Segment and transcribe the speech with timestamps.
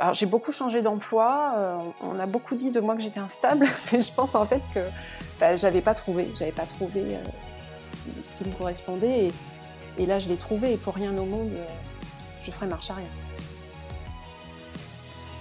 [0.00, 3.68] Alors j'ai beaucoup changé d'emploi, euh, on a beaucoup dit de moi que j'étais instable,
[3.92, 4.80] mais je pense en fait que
[5.38, 7.18] bah, j'avais pas trouvé, j'avais pas trouvé euh,
[8.22, 9.32] ce, qui, me correspondait et,
[9.98, 11.66] et là je l'ai trouvé et pour rien au monde euh,
[12.42, 13.10] je ferai marche arrière.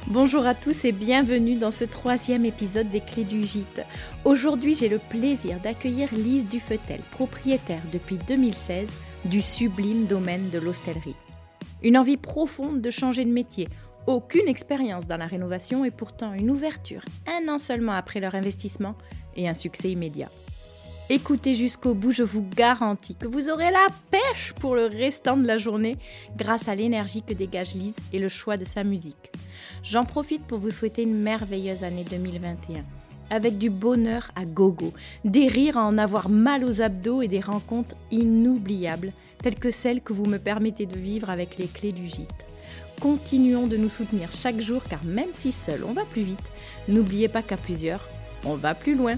[0.07, 3.85] Bonjour à tous et bienvenue dans ce troisième épisode des Clés du Gîte.
[4.25, 8.89] Aujourd'hui, j'ai le plaisir d'accueillir Lise Dufetel, propriétaire depuis 2016
[9.23, 11.15] du sublime domaine de l'hostellerie.
[11.81, 13.69] Une envie profonde de changer de métier,
[14.07, 18.95] aucune expérience dans la rénovation et pourtant une ouverture un an seulement après leur investissement
[19.35, 20.29] et un succès immédiat.
[21.11, 25.47] Écoutez jusqu'au bout, je vous garantis que vous aurez la pêche pour le restant de
[25.47, 25.97] la journée
[26.37, 29.31] grâce à l'énergie que dégage Lise et le choix de sa musique.
[29.81, 32.85] J'en profite pour vous souhaiter une merveilleuse année 2021
[33.31, 34.93] avec du bonheur à gogo,
[35.25, 40.01] des rires à en avoir mal aux abdos et des rencontres inoubliables, telles que celles
[40.01, 42.48] que vous me permettez de vivre avec les clés du gîte.
[42.99, 46.51] Continuons de nous soutenir chaque jour car même si seul on va plus vite,
[46.89, 48.05] n'oubliez pas qu'à plusieurs,
[48.45, 49.15] on va plus loin.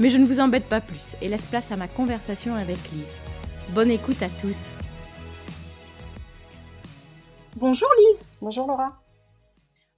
[0.00, 3.14] Mais je ne vous embête pas plus et laisse place à ma conversation avec Lise.
[3.74, 4.72] Bonne écoute à tous.
[7.54, 8.24] Bonjour Lise.
[8.40, 9.00] Bonjour Laura.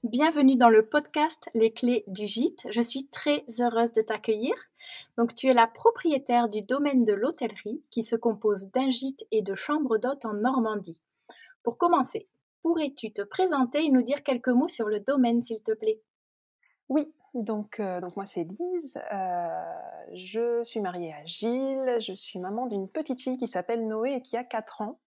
[0.02, 2.66] Bienvenue dans le podcast Les clés du gîte.
[2.68, 4.54] Je suis très heureuse de t'accueillir.
[5.16, 9.40] Donc tu es la propriétaire du domaine de l'hôtellerie qui se compose d'un gîte et
[9.40, 11.00] de chambres d'hôtes en Normandie.
[11.62, 12.28] Pour commencer,
[12.64, 16.00] pourrais-tu te présenter et nous dire quelques mots sur le domaine s'il te plaît?
[16.88, 19.48] Oui, donc, euh, donc moi c'est Lise, euh,
[20.14, 24.22] je suis mariée à Gilles, je suis maman d'une petite fille qui s'appelle Noé et
[24.22, 24.98] qui a 4 ans.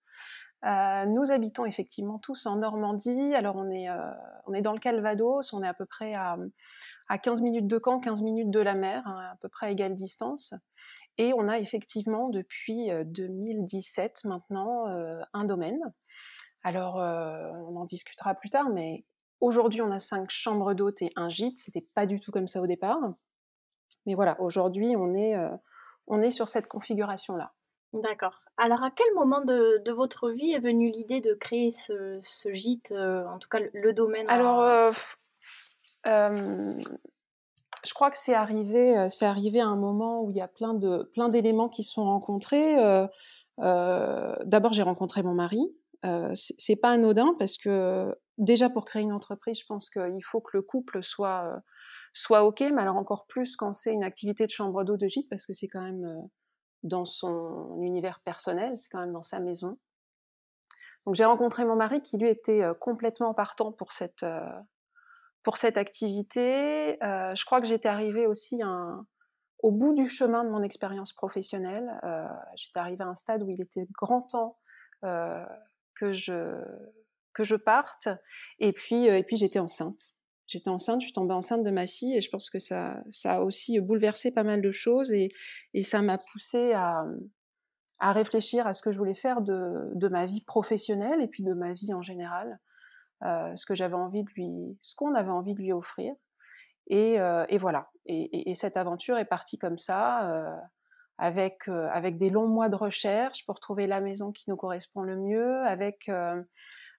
[0.66, 3.34] Euh, nous habitons effectivement tous en Normandie.
[3.34, 6.38] Alors on est, dans le Calvados, on est à peu près à,
[7.10, 9.72] à 15 minutes de Caen, 15 minutes de la mer, hein, à peu près à
[9.72, 10.54] égale distance.
[11.18, 14.86] Et on a effectivement depuis 2017 euh, maintenant
[15.34, 15.80] un domaine.
[16.68, 19.06] Alors on en discutera plus tard, mais
[19.40, 21.60] aujourd'hui on a cinq chambres d'hôtes et un gîte.
[21.60, 23.00] C'était pas du tout comme ça au départ.
[24.06, 25.38] Mais voilà, aujourd'hui on est,
[26.08, 27.54] on est sur cette configuration-là.
[27.94, 28.42] D'accord.
[28.58, 32.20] Alors, à quel moment de, votre vie est venue l'idée de créer ce,
[32.52, 34.92] gîte, euh, en tout cas le, domaine Alors, euh,
[36.06, 40.48] je crois que c'est arrivé, euh, c'est arrivé à un moment où il y a
[40.48, 42.76] plein de plein d'éléments qui sont rencontrés.
[43.58, 45.72] D'abord, j'ai rencontré mon mari.
[46.34, 50.56] C'est pas anodin parce que déjà pour créer une entreprise, je pense qu'il faut que
[50.56, 51.62] le couple soit
[52.14, 55.30] soit ok, mais alors encore plus quand c'est une activité de chambre d'eau de gîte
[55.30, 56.30] parce que c'est quand même
[56.84, 59.78] dans son univers personnel, c'est quand même dans sa maison.
[61.06, 64.26] Donc j'ai rencontré mon mari qui lui était complètement partant pour cette,
[65.44, 66.98] pour cette activité.
[67.02, 68.60] je crois que j'étais arrivée aussi
[69.60, 71.90] au bout du chemin de mon expérience professionnelle.
[72.56, 74.58] j'étais arrivée à un stade où il était grand temps
[76.00, 76.62] que, je,
[77.34, 78.10] que je parte.
[78.60, 80.16] Et puis, et puis j'étais enceinte.
[80.48, 83.36] J'étais enceinte, je suis tombée enceinte de ma fille et je pense que ça, ça
[83.36, 85.30] a aussi bouleversé pas mal de choses et,
[85.74, 87.04] et ça m'a poussée à,
[88.00, 91.44] à, réfléchir à ce que je voulais faire de, de, ma vie professionnelle et puis
[91.44, 92.60] de ma vie en général,
[93.26, 96.14] euh, ce que j'avais envie de lui, ce qu'on avait envie de lui offrir.
[96.90, 97.90] Et, euh, et voilà.
[98.06, 100.56] Et, et, cette aventure est partie comme ça, euh,
[101.18, 105.02] avec, euh, avec des longs mois de recherche pour trouver la maison qui nous correspond
[105.02, 106.42] le mieux, avec euh,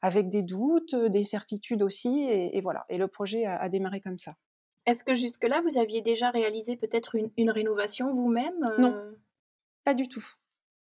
[0.03, 2.85] avec des doutes, des certitudes aussi, et, voilà.
[2.89, 4.35] Et le projet a, démarré comme ça.
[4.87, 8.95] Est-ce que jusque-là, vous aviez déjà réalisé peut-être une, rénovation vous-même Non,
[9.83, 10.25] pas du tout.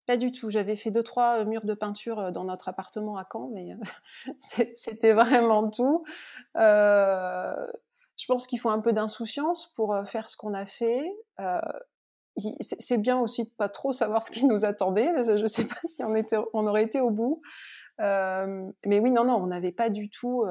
[0.07, 0.49] Pas du tout.
[0.49, 3.77] J'avais fait deux, trois murs de peinture dans notre appartement à Caen, mais
[4.75, 6.03] c'était vraiment tout.
[6.53, 11.09] je pense qu'il faut un peu d'insouciance pour faire ce qu'on a fait.
[12.59, 15.11] C'est bien aussi de pas trop savoir ce qui nous attendait.
[15.23, 17.41] Je ne sais pas si on, aurait été au bout
[17.99, 20.45] mais oui, non, non, on n'avait pas du tout.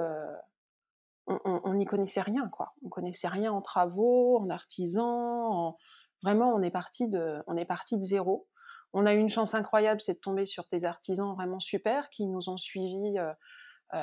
[1.26, 2.74] on n'y connaissait rien, quoi.
[2.84, 5.74] On connaissait rien en travaux, en artisans.
[6.22, 8.48] Vraiment, on est parti de, on est parti de zéro.
[8.92, 12.26] On a eu une chance incroyable, c'est de tomber sur des artisans vraiment super qui
[12.26, 13.16] nous ont suivis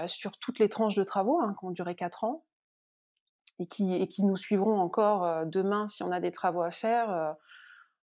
[0.07, 2.45] sur toutes les tranches de travaux, hein, qui ont duré quatre ans,
[3.59, 7.35] et qui nous suivront encore demain si on a des travaux à faire.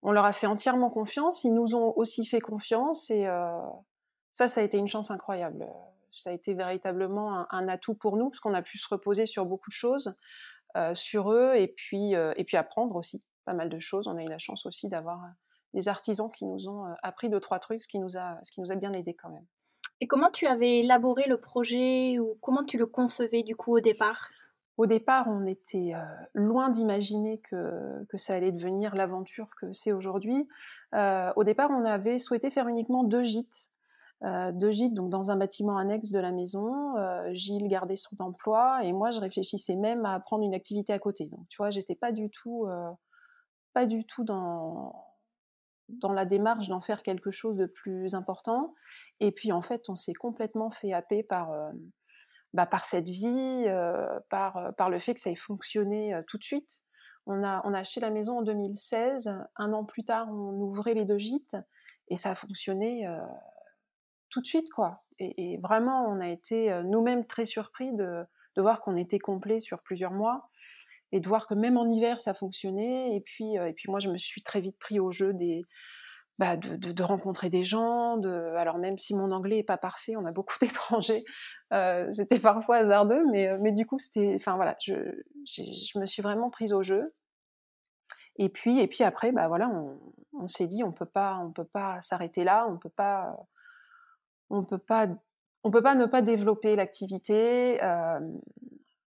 [0.03, 1.43] On leur a fait entièrement confiance.
[1.43, 3.27] Ils nous ont aussi fait confiance et
[4.37, 5.67] ça, ça a été une chance incroyable.
[6.11, 9.47] Ça a été véritablement un, atout pour nous, parce qu'on a pu se reposer sur
[9.47, 10.15] beaucoup de choses,
[10.75, 14.07] euh, sur eux, et puis, euh, et puis apprendre aussi pas mal de choses.
[14.07, 15.27] On a eu la chance aussi d'avoir euh,
[15.73, 18.61] des artisans qui nous ont appris deux, trois trucs, ce qui nous a, ce qui
[18.61, 19.45] nous a bien aidé quand même.
[20.01, 23.79] Et comment tu avais élaboré le projet, ou comment tu le concevais du coup au
[23.79, 24.27] départ?
[24.77, 25.93] Au départ, on était
[26.33, 30.47] loin d'imaginer que, ça allait devenir l'aventure que c'est aujourd'hui.
[30.93, 33.71] au départ, on avait souhaité faire uniquement deux gîtes
[34.23, 36.93] deux gîtes donc dans un bâtiment annexe de la maison.
[37.33, 41.25] Gilles gardait son emploi et moi je réfléchissais même à prendre une activité à côté.
[41.25, 42.67] Donc tu vois, j'étais pas du tout,
[43.73, 44.93] pas du tout dans
[46.13, 48.73] la démarche d'en faire quelque chose de plus important.
[49.19, 51.51] Et puis en fait, on s'est complètement fait happer par
[52.53, 53.65] bah, par cette vie,
[54.29, 56.81] par par le fait que ça ait fonctionné tout de suite.
[57.25, 59.33] On a, on a acheté la maison en 2016.
[59.57, 61.57] Un an plus tard, on ouvrait les deux gîtes
[62.07, 63.05] et ça a fonctionné
[64.29, 65.03] tout de suite, quoi.
[65.19, 69.81] Et, vraiment, on a été euh, nous-mêmes très surpris de, voir qu'on était complet sur
[69.83, 70.49] plusieurs mois
[71.11, 73.15] et de voir que même en hiver, ça fonctionnait.
[73.15, 75.63] Et puis, euh, et puis moi, je me suis très vite pris au jeu des,
[76.39, 78.17] bah, de, rencontrer des gens.
[78.17, 81.25] De, alors même si mon anglais est pas parfait, on a beaucoup d'étrangers.
[81.73, 84.93] Euh, c'était parfois hasardeux, mais, du coup, c'était, enfin voilà, je,
[85.99, 87.13] me suis vraiment prise au jeu.
[88.37, 89.69] Et puis, et puis après, bah voilà,
[90.33, 93.35] on, s'est dit, on peut pas, on peut pas s'arrêter là, on peut pas
[94.49, 95.07] on peut pas
[95.63, 97.79] on peut pas ne pas développer l'activité.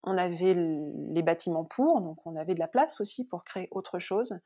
[0.04, 3.98] on avait les bâtiments pour, donc on avait de la place aussi pour créer autre
[3.98, 4.38] chose.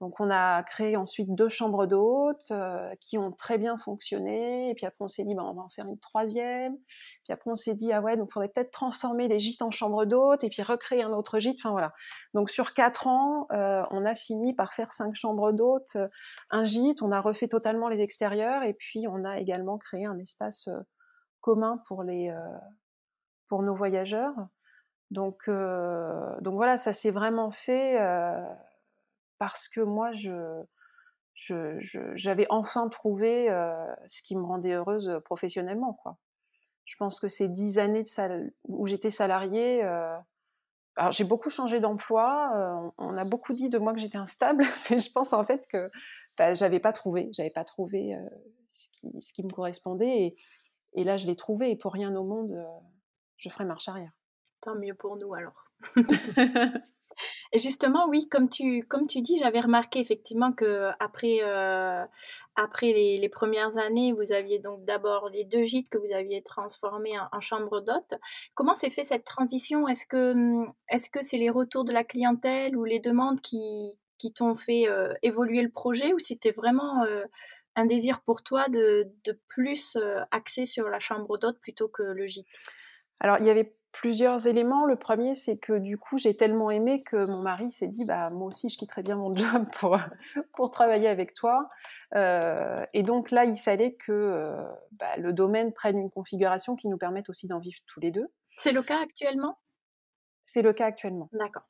[0.00, 4.68] Donc on a créé ensuite deux chambres d'hôtes euh, qui ont très bien fonctionné.
[4.70, 6.76] Et puis après on s'est dit bah, on va en faire une troisième.
[7.24, 10.04] Puis après on s'est dit ah ouais donc faudrait peut-être transformer les gîtes en chambres
[10.04, 11.56] d'hôtes et puis recréer un autre gîte.
[11.60, 11.94] Enfin voilà.
[12.34, 16.08] Donc sur quatre ans euh, on a fini par faire cinq chambres d'hôtes, euh,
[16.50, 17.00] un gîte.
[17.00, 20.68] On a refait totalement les extérieurs et puis on a également créé un espace
[21.40, 22.34] commun pour les
[23.48, 24.34] pour nos voyageurs.
[25.10, 27.98] Donc donc voilà ça s'est vraiment fait
[29.38, 30.62] parce que moi, je,
[32.14, 33.48] j'avais enfin trouvé
[34.06, 35.94] ce qui me rendait heureuse professionnellement.
[35.94, 36.16] Quoi.
[36.84, 42.92] Je pense que ces dix années de où j'étais salariée, alors j'ai beaucoup changé d'emploi.
[42.98, 45.90] on a beaucoup dit de moi que j'étais instable, mais je pense en fait que
[46.38, 48.16] bah, j'avais pas trouvé, j'avais pas trouvé
[48.70, 50.22] ce, qui, ce, qui, me correspondait.
[50.22, 50.36] Et,
[50.94, 51.70] et là, je l'ai trouvé.
[51.70, 52.56] Et pour rien au monde,
[53.36, 54.12] je ferai marche arrière.
[54.62, 55.70] Tant mieux pour nous alors.
[57.52, 62.04] Et justement, oui, comme tu, comme tu dis, j'avais remarqué effectivement que après, euh,
[62.54, 67.18] après les, premières années, vous aviez donc d'abord les deux gîtes que vous aviez transformés
[67.32, 68.14] en, chambre d'hôtes.
[68.54, 69.88] Comment s'est fait cette transition?
[69.88, 74.32] Est-ce que hum, est-ce c'est les retours de la clientèle ou les demandes qui, qui
[74.32, 76.12] t'ont fait euh, évoluer le projet?
[76.12, 77.24] Ou c'était vraiment euh,
[77.74, 79.98] un désir pour toi de, de plus
[80.30, 82.46] axer sur la chambre d'hôtes plutôt que le gîte?
[83.20, 84.84] Alors, il y avait plusieurs éléments.
[84.84, 88.28] Le premier, c'est que du coup, j'ai tellement aimé que mon mari s'est dit, bah
[88.30, 89.98] moi aussi, je quitterais bien mon job pour
[90.54, 91.68] pour travailler avec toi.
[92.14, 94.62] Euh, et donc là, il fallait que euh,
[94.92, 98.28] bah, le domaine prenne une configuration qui nous permette aussi d'en vivre tous les deux.
[98.58, 99.58] C'est le cas actuellement?
[100.44, 101.28] C'est le cas actuellement.
[101.32, 101.66] D'accord.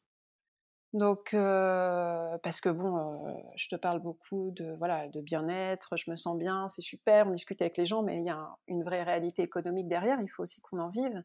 [0.96, 6.38] Donc, parce que bon, je te parle beaucoup de voilà de bien-être, je me sens
[6.38, 9.42] bien, c'est super, on discute avec les gens, mais il y a une vraie réalité
[9.42, 10.18] économique derrière.
[10.22, 11.22] Il faut aussi qu'on en vive.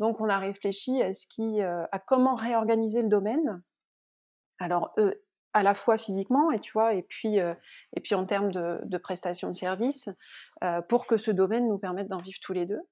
[0.00, 3.62] Donc, on a réfléchi à ce qui, à comment réorganiser le domaine.
[4.58, 4.94] Alors,
[5.54, 9.48] à la fois physiquement et tu vois, et puis et puis en termes de prestations
[9.48, 10.10] de services,
[10.90, 12.82] pour que ce domaine nous permette d'en vivre tous les deux.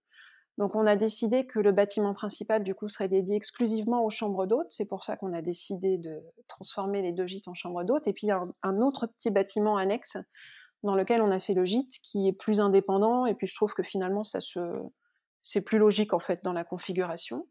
[0.56, 4.46] Donc on a décidé que le bâtiment principal du coup serait dédié exclusivement aux chambres
[4.46, 4.70] d'hôtes.
[4.70, 8.06] C'est pour ça qu'on a décidé de transformer les deux gîtes en chambres d'hôtes.
[8.06, 10.16] Et puis un, un autre petit bâtiment annexe
[10.84, 13.26] dans lequel on a fait le gîte qui est plus indépendant.
[13.26, 14.60] Et puis je trouve que finalement ça se
[15.42, 17.46] c'est plus logique en fait dans la configuration.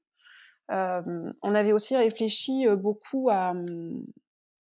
[0.72, 3.54] Euh, on avait aussi réfléchi euh, beaucoup à,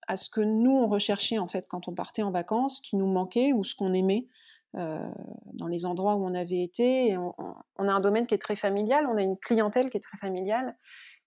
[0.07, 3.07] à ce que nous on recherchait en fait quand on partait en vacances, qui nous
[3.07, 4.27] manquait ou ce qu'on aimait.
[4.75, 5.07] Euh,
[5.53, 7.15] dans les endroits où on avait été.
[7.15, 10.17] on, a un domaine qui est très familial, on a une clientèle qui est très
[10.17, 10.75] familiale,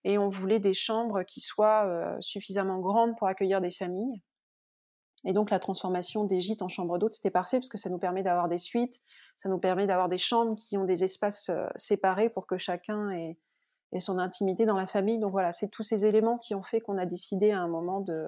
[0.02, 4.20] et on voulait des chambres qui soient euh, suffisamment grandes pour accueillir des familles.
[5.24, 7.98] Et donc la transformation des gîtes en chambres d'hôtes, c'était parfait parce que ça nous
[7.98, 9.00] permet d'avoir des suites,
[9.38, 13.10] ça nous permet d'avoir des chambres qui ont des espaces euh, séparés pour que chacun
[13.10, 13.38] ait,
[13.92, 15.20] ait, son intimité dans la famille.
[15.20, 18.00] Donc voilà, c'est tous ces éléments qui ont fait qu'on a décidé à un moment
[18.00, 18.26] de,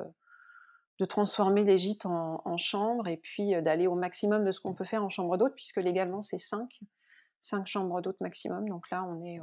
[0.99, 4.61] de transformer les gîtes en, en chambres et puis euh, d'aller au maximum de ce
[4.61, 6.81] qu'on peut faire en chambre d'hôte, puisque légalement c'est 5,
[7.41, 8.69] 5 chambres d'hôte maximum.
[8.69, 9.41] Donc là, on est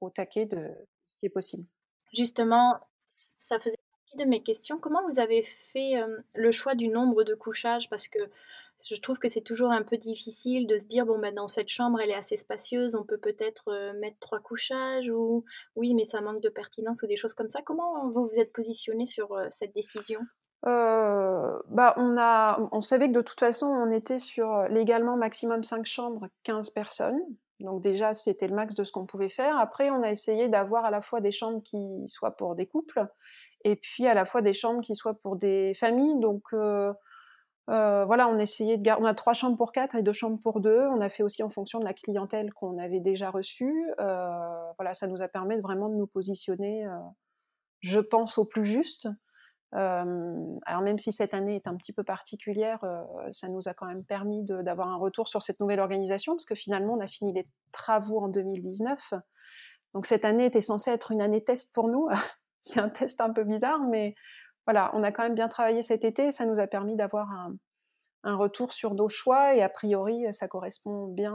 [0.00, 0.70] au, taquet de
[1.06, 1.64] ce qui est possible.
[2.16, 4.78] Justement, ça faisait partie de mes questions.
[4.78, 7.88] Comment vous avez fait euh, le choix du nombre de couchages?
[7.90, 8.18] Parce que
[8.88, 11.68] je trouve que c'est toujours un peu difficile de se dire bon ben dans cette
[11.68, 15.44] chambre elle est assez spacieuse, on peut peut-être euh, mettre trois couchages ou
[15.76, 17.60] oui mais ça manque de pertinence ou des choses comme ça.
[17.62, 20.20] Comment vous vous êtes positionné sur euh, cette décision?
[20.66, 25.64] Euh, bah on a on savait que de toute façon on était sur légalement maximum
[25.64, 27.20] 5 chambres, 15 personnes.
[27.60, 29.58] Donc déjà c'était le max de ce qu'on pouvait faire.
[29.58, 33.06] Après on a essayé d'avoir à la fois des chambres qui soient pour des couples
[33.64, 36.18] et puis à la fois des chambres qui soient pour des familles.
[36.20, 36.42] Donc
[37.70, 39.02] voilà, on essayait de garder.
[39.02, 40.86] On a trois chambres pour quatre et deux chambres pour deux.
[40.88, 43.86] On a fait aussi en fonction de la clientèle qu'on avait déjà reçue.
[43.98, 46.86] voilà, ça nous a permis vraiment de nous positionner,
[47.80, 49.08] je pense, au plus juste.
[49.72, 52.80] alors même si cette année est un petit peu particulière,
[53.32, 56.56] ça nous a quand même permis d'avoir un retour sur cette nouvelle organisation, parce que
[56.56, 59.14] finalement, on a fini les travaux en 2019.
[59.94, 62.08] Donc cette année était censée être une année test pour nous.
[62.62, 64.14] C'est un test un peu bizarre, mais
[64.66, 67.30] voilà, on a quand même bien travaillé cet été et ça nous a permis d'avoir
[67.30, 67.56] un,
[68.22, 71.34] retour sur nos choix et a priori, ça correspond bien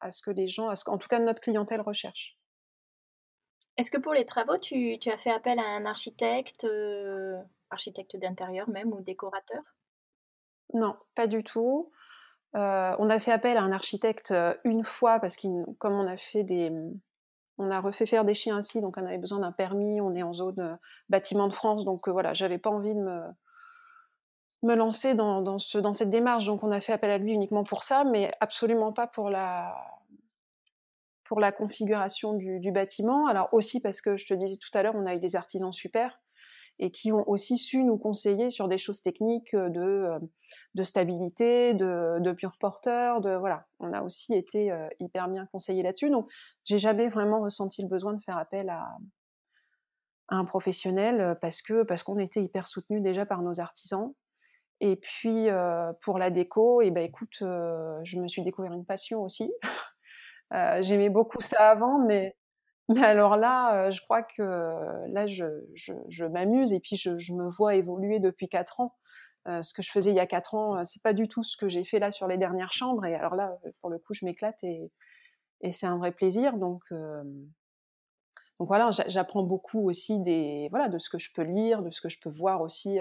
[0.00, 2.36] à, ce que les gens, à ce, en tout cas notre clientèle recherche.
[3.80, 7.40] Est-ce que pour les travaux, tu, as fait appel à un architecte, euh,
[7.70, 9.62] architecte d'intérieur même ou décorateur?
[10.74, 11.90] Non, pas du tout.
[12.56, 15.48] Euh, on a fait appel à un architecte euh, une fois parce que
[15.78, 16.70] comme on a fait des,
[17.60, 20.00] on a refait faire des chiens ainsi, donc on avait besoin d'un permis.
[20.00, 20.74] On est en zone euh,
[21.10, 23.00] bâtiment de France, donc euh, voilà, j'avais pas envie de
[24.62, 26.46] me, lancer dans, dans, ce, dans cette démarche.
[26.46, 29.74] Donc on a fait appel à lui uniquement pour ça, mais absolument pas pour la,
[31.56, 33.26] configuration du bâtiment.
[33.26, 35.72] Alors aussi parce que je te disais tout à l'heure, on a eu des artisans
[35.72, 36.18] super
[36.80, 40.08] et qui ont aussi su nous conseiller sur des choses techniques de,
[40.74, 43.66] de stabilité, de, de pure porteur, de voilà.
[43.80, 46.08] On a aussi été hyper bien conseillés là-dessus.
[46.08, 46.28] Donc,
[46.64, 48.88] j'ai jamais vraiment ressenti le besoin de faire appel à,
[50.32, 54.14] un professionnel parce que parce qu'on était hyper soutenu déjà par nos artisans.
[54.80, 55.48] Et puis
[56.00, 59.52] pour la déco, et eh ben écoute, je me suis découvert une passion aussi.
[60.80, 62.36] J'aimais beaucoup ça avant, mais
[62.90, 68.18] mais alors là, je crois que là, je, m'amuse et puis je, me vois évoluer
[68.18, 68.94] depuis quatre ans.
[69.46, 71.68] ce que je faisais il y a quatre ans, c'est pas du tout ce que
[71.68, 73.04] j'ai fait là sur les dernières chambres.
[73.06, 74.90] Et alors là, pour le coup, je m'éclate et,
[75.72, 76.56] c'est un vrai plaisir.
[76.56, 76.82] Donc,
[78.58, 82.30] voilà, j'apprends beaucoup aussi de ce que je peux lire, de ce que je peux
[82.30, 82.98] voir aussi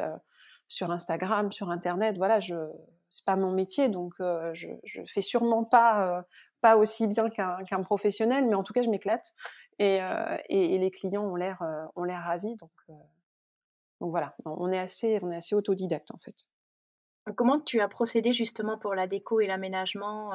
[0.68, 2.18] sur Instagram, sur Internet.
[2.18, 2.56] Voilà, je
[3.12, 6.24] c'est pas mon métier, donc je, je fais sûrement pas
[6.62, 9.34] pas aussi bien qu'un professionnel, mais en tout cas, je m'éclate.
[9.82, 12.56] Euh, et, les clients ont l'air euh, ont l'air ravis.
[12.58, 12.94] Donc, euh,
[14.02, 16.36] donc voilà, on est assez on est assez autodidacte en fait.
[17.36, 20.32] Comment tu as procédé justement pour la déco et l'aménagement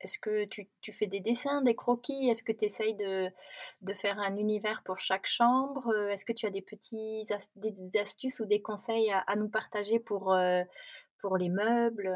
[0.00, 2.28] Est-ce que tu, tu, fais des dessins, des croquis?
[2.28, 3.28] Est-ce que tu essayes de,
[3.82, 5.92] de, faire un univers pour chaque chambre?
[6.08, 7.24] Est-ce que tu as des petits
[7.56, 10.38] des astuces ou des conseils à, à nous partager pour,
[11.20, 12.14] pour les meubles?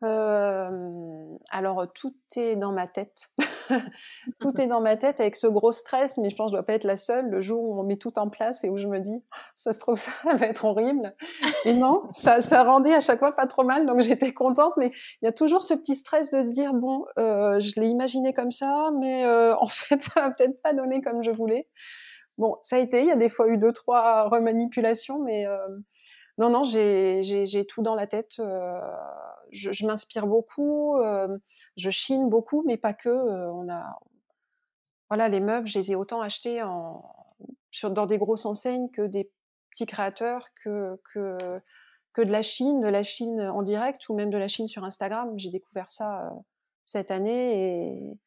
[0.00, 3.28] Alors tout est dans ma tête.
[4.40, 6.66] tout est dans ma tête avec ce gros stress, mais je pense que je dois
[6.66, 7.28] pas être la seule.
[7.28, 9.22] Le jour où on met tout en place et où je me dis,
[9.54, 11.14] ça se trouve ça va être horrible.
[11.64, 14.74] Et non, ça, rendait à chaque fois pas trop mal, donc j'étais contente.
[14.76, 14.90] Mais
[15.22, 18.32] il y a toujours ce petit stress de se dire, bon, euh, je l'ai imaginé
[18.32, 21.68] comme ça, mais euh, en fait ça va peut-être pas donner comme je voulais.
[22.38, 23.00] Bon, ça a été.
[23.00, 25.56] Il y a des fois eu deux trois remanipulations, mais euh,
[26.38, 28.38] non, non, j'ai tout dans la tête.
[29.52, 31.38] Je, m'inspire beaucoup, euh,
[31.76, 33.08] je chine beaucoup, mais pas que.
[33.08, 33.98] Euh, on a,
[35.08, 36.62] voilà, les meubles, je les ai autant achetés
[37.82, 39.30] dans des grosses enseignes que des
[39.70, 41.60] petits créateurs, que, que,
[42.16, 45.32] de la Chine, de la Chine en direct ou même de la Chine sur Instagram.
[45.38, 46.32] J'ai découvert ça
[46.84, 48.18] cette année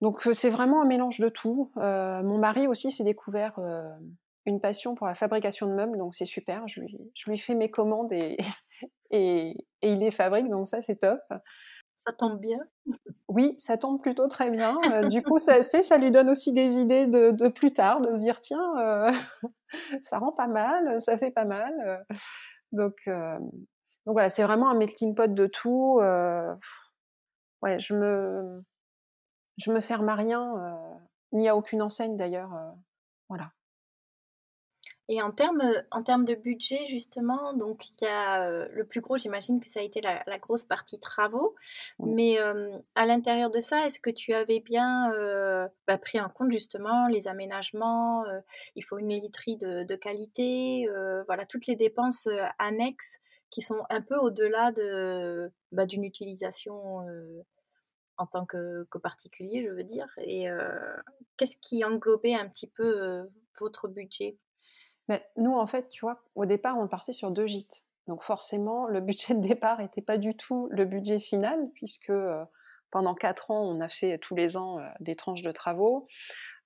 [0.00, 1.72] donc c'est vraiment un mélange de tout.
[1.76, 3.58] mon mari aussi s'est découvert
[4.46, 6.66] une passion pour la fabrication de meubles, donc c'est super.
[6.68, 8.38] Je lui, je lui fais mes commandes et,
[9.10, 11.20] et, il les fabrique, donc ça c'est top.
[11.96, 12.60] Ça tombe bien.
[13.28, 14.76] Oui, ça tombe plutôt très bien.
[14.90, 18.22] Euh, du coup, ça, ça lui donne aussi des idées de, plus tard, de se
[18.22, 19.12] dire tiens, euh,
[20.02, 21.74] ça rend pas mal, ça fait pas mal.
[21.84, 22.14] Euh.
[22.72, 26.00] donc, donc voilà, c'est vraiment un melting pot de tout.
[27.62, 28.62] ouais, je me,
[29.58, 30.54] je me ferme à rien,
[31.32, 32.52] ni à aucune enseigne d'ailleurs.
[33.28, 33.50] voilà.
[35.12, 39.00] Et en termes, en termes de budget, justement, donc il y a euh, le plus
[39.00, 41.56] gros, j'imagine que ça a été la, grosse partie travaux.
[41.98, 46.28] Mais euh, à l'intérieur de ça, est-ce que tu avais bien euh, bah, pris en
[46.28, 48.22] compte justement les aménagements
[48.76, 50.86] Il faut une literie de, qualité,
[51.26, 52.28] voilà, toutes les dépenses
[52.60, 53.16] annexes
[53.50, 57.04] qui sont un peu au-delà de, bah, d'une utilisation
[58.16, 60.06] en tant que, que, particulier, je veux dire.
[60.18, 60.46] Et
[61.36, 64.38] qu'est-ce qui englobait un petit peu votre budget?
[65.36, 67.84] Nous, en fait, tu vois, au départ, on partait sur deux gîtes.
[68.06, 72.44] Donc forcément, le budget de départ n'était pas du tout le budget final, puisque euh,
[72.90, 76.08] pendant quatre ans, on a fait tous les ans euh, des tranches de travaux.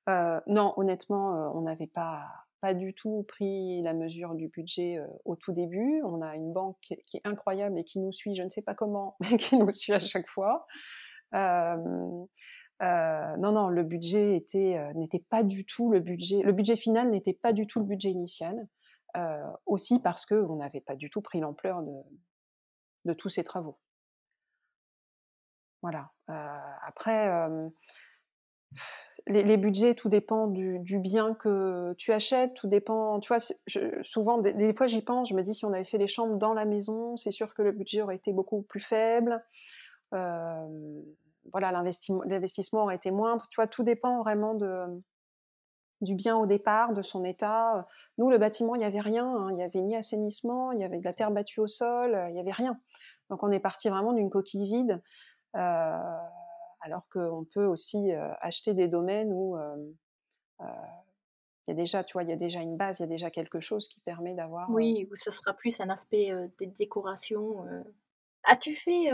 [0.09, 2.27] Euh, non, honnêtement, on n'avait pas,
[2.61, 6.03] pas du tout pris la mesure du budget au tout début.
[6.05, 8.75] On a une banque qui est incroyable et qui nous suit, je ne sais pas
[8.75, 10.67] comment, mais qui nous suit à chaque fois.
[12.83, 16.43] Euh, non, non, le budget euh, n'était pas du tout le budget.
[16.43, 18.69] Le budget final n'était pas du tout le budget initial.
[19.67, 21.93] aussi parce qu'on n'avait pas du tout pris l'ampleur de,
[23.05, 23.79] de tous ces travaux.
[25.83, 26.11] Voilà.
[26.87, 27.29] après,
[29.27, 33.21] les, budgets, tout dépend du, bien que tu achètes, tout dépend.
[33.21, 33.39] Tu vois,
[34.03, 36.55] souvent, des, fois, j'y pense, je me dis si on avait fait les chambres dans
[36.55, 39.43] la maison, c'est sûr que le budget aurait été beaucoup plus faible.
[41.53, 43.47] Voilà, l'investissement aurait été moindre.
[43.51, 45.03] Tu vois, tout dépend vraiment de,
[46.01, 47.87] du bien au départ, de son état.
[48.19, 49.27] Nous, le bâtiment, il n'y avait rien.
[49.27, 49.51] Hein.
[49.51, 52.35] Il n'y avait ni assainissement, il y avait de la terre battue au sol, il
[52.35, 52.79] n'y avait rien.
[53.31, 55.03] Donc, on est parti vraiment d'une coquille vide
[55.53, 59.57] alors qu'on peut aussi acheter des domaines où
[60.61, 60.67] il
[61.69, 63.89] y a déjà, il y a déjà une base, il y a déjà quelque chose
[63.89, 64.69] qui permet d'avoir.
[64.71, 67.65] Oui, où ce sera plus un aspect des décorations.
[68.47, 69.11] As-tu fait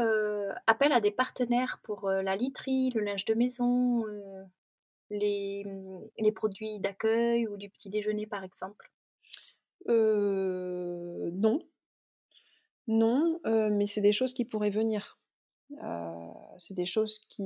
[0.66, 4.04] appel à des partenaires pour la literie, le linge de maison,
[5.10, 8.90] les, mmh, les, produits d'accueil ou du petit déjeuner par exemple?
[9.87, 11.60] Non.
[12.88, 15.20] Non, mais c'est des choses qui pourraient venir
[16.58, 17.44] c'est des choses qui,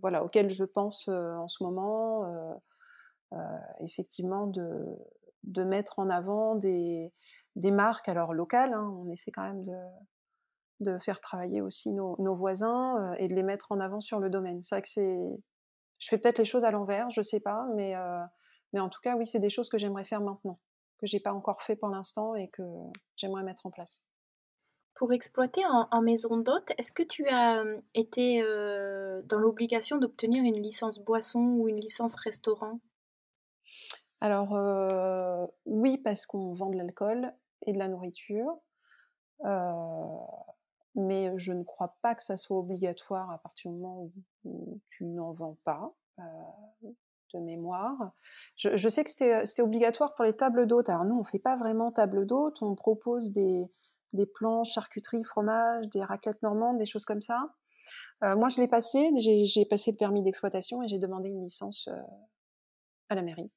[0.00, 2.60] voilà, auxquelles je pense en ce moment,
[3.80, 7.12] effectivement, de, mettre en avant des,
[7.56, 9.76] des marques, alors locales, hein, on essaie quand même de,
[10.80, 14.30] de faire travailler aussi nos, nos voisins et de les mettre en avant sur le
[14.30, 14.62] domaine.
[14.62, 15.18] C'est vrai que c'est.
[16.00, 17.94] Je fais peut-être les choses à l'envers, je sais pas, mais,
[18.72, 20.58] mais en tout cas, oui, c'est des choses que j'aimerais faire maintenant,
[20.98, 22.62] que j'ai pas encore fait pour l'instant et que
[23.16, 24.04] j'aimerais mettre en place.
[24.96, 27.64] Pour exploiter en, maison d'hôte, est-ce que tu as
[27.94, 32.80] été dans l'obligation d'obtenir une licence boisson ou une licence restaurant?
[34.20, 37.32] Alors oui, parce qu'on vend de l'alcool
[37.66, 38.58] et de la nourriture.
[40.94, 44.10] Mais je ne crois pas que ça soit obligatoire à partir du moment
[44.44, 45.94] où, tu n'en vends pas
[47.32, 48.12] de mémoire.
[48.56, 50.88] Je, sais que c'était obligatoire pour les tables d'hôtes.
[50.88, 53.70] Alors nous, on ne fait pas vraiment table d'hôtes, on propose des,
[54.12, 57.54] des planches, charcuterie, fromage, des raquettes normandes, des choses comme ça.
[58.22, 61.88] Euh, moi, je l'ai passé, j'ai passé le permis d'exploitation et j'ai demandé une licence
[61.88, 62.00] euh,
[63.08, 63.50] à la mairie.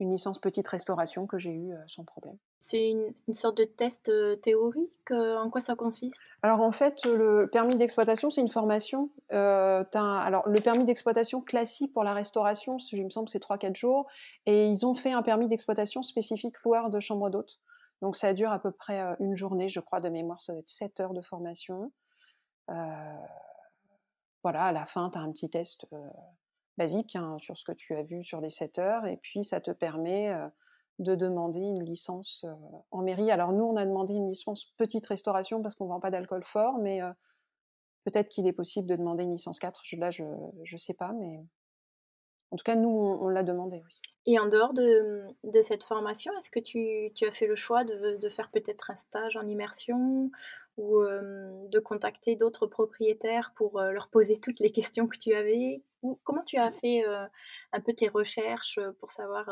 [0.00, 2.36] Une licence petite restauration que j'ai eue euh, sans problème.
[2.58, 4.10] C'est une, sorte de test
[4.42, 6.22] théorique En quoi ça consiste?
[6.42, 9.10] Alors en fait, le permis d'exploitation, c'est une formation.
[9.30, 14.06] alors le permis d'exploitation classique pour la restauration, il me semble que c'est 3-4 jours.
[14.46, 17.60] Et ils ont fait un permis d'exploitation spécifique loueur de chambre d'hôte.
[18.02, 20.68] Donc ça dure à peu près une journée, je crois, de mémoire, ça doit être
[20.68, 21.92] 7 heures de formation.
[22.66, 25.86] voilà, à la fin, tu as un petit test
[26.78, 29.60] basique hein, sur ce que tu as vu sur les 7 heures, et puis ça
[29.60, 30.34] te permet
[30.98, 32.46] de demander une licence
[32.90, 33.30] en mairie.
[33.30, 36.44] Alors nous, on a demandé une licence petite restauration parce qu'on ne vend pas d'alcool
[36.44, 37.00] fort, mais
[38.04, 39.82] peut-être qu'il est possible de demander une licence 4.
[39.98, 41.44] là, je ne sais pas, mais
[42.50, 43.92] en tout cas, nous, on l'a demandé, oui.
[44.26, 45.24] Et en dehors de,
[45.62, 49.36] cette formation, est-ce que tu, tu, as fait le choix de faire peut-être un stage
[49.36, 50.30] en immersion
[50.78, 56.18] ou de contacter d'autres propriétaires pour leur poser toutes les questions que tu avais ou
[56.22, 57.04] Comment tu as fait
[57.72, 59.50] un peu tes recherches pour savoir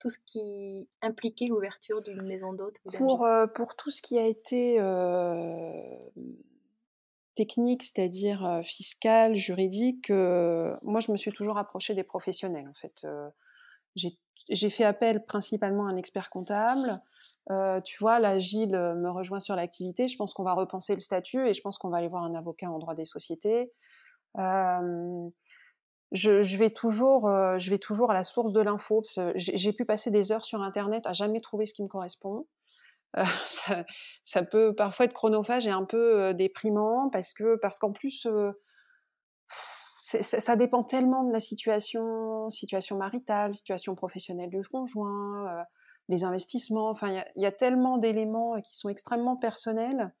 [0.00, 4.78] tout ce qui impliquait l'ouverture d'une maison d'hôte pour, pour tout ce qui a été
[7.36, 13.06] technique, c'est-à-dire fiscal, juridique, moi je me suis toujours approchée des professionnels en fait
[14.48, 17.00] j'ai fait appel principalement à un expert comptable.
[17.50, 20.08] Euh, tu vois, là, Gilles me rejoint sur l'activité.
[20.08, 22.34] Je pense qu'on va repenser le statut et je pense qu'on va aller voir un
[22.34, 23.72] avocat en droit des sociétés.
[24.38, 25.28] Euh,
[26.12, 29.04] je, vais toujours, euh, je vais toujours à la source de l'info.
[29.36, 32.46] J'ai pu passer des heures sur Internet à jamais trouver ce qui me correspond.
[33.46, 33.86] Ça,
[34.24, 38.26] ça, peut parfois être chronophage et un peu déprimant parce que parce qu'en plus
[40.06, 45.62] ça dépend tellement de la situation, situation maritale, situation professionnelle du conjoint, euh,
[46.08, 46.90] les investissements.
[46.90, 50.12] Enfin, il y, a tellement d'éléments qui sont extrêmement personnels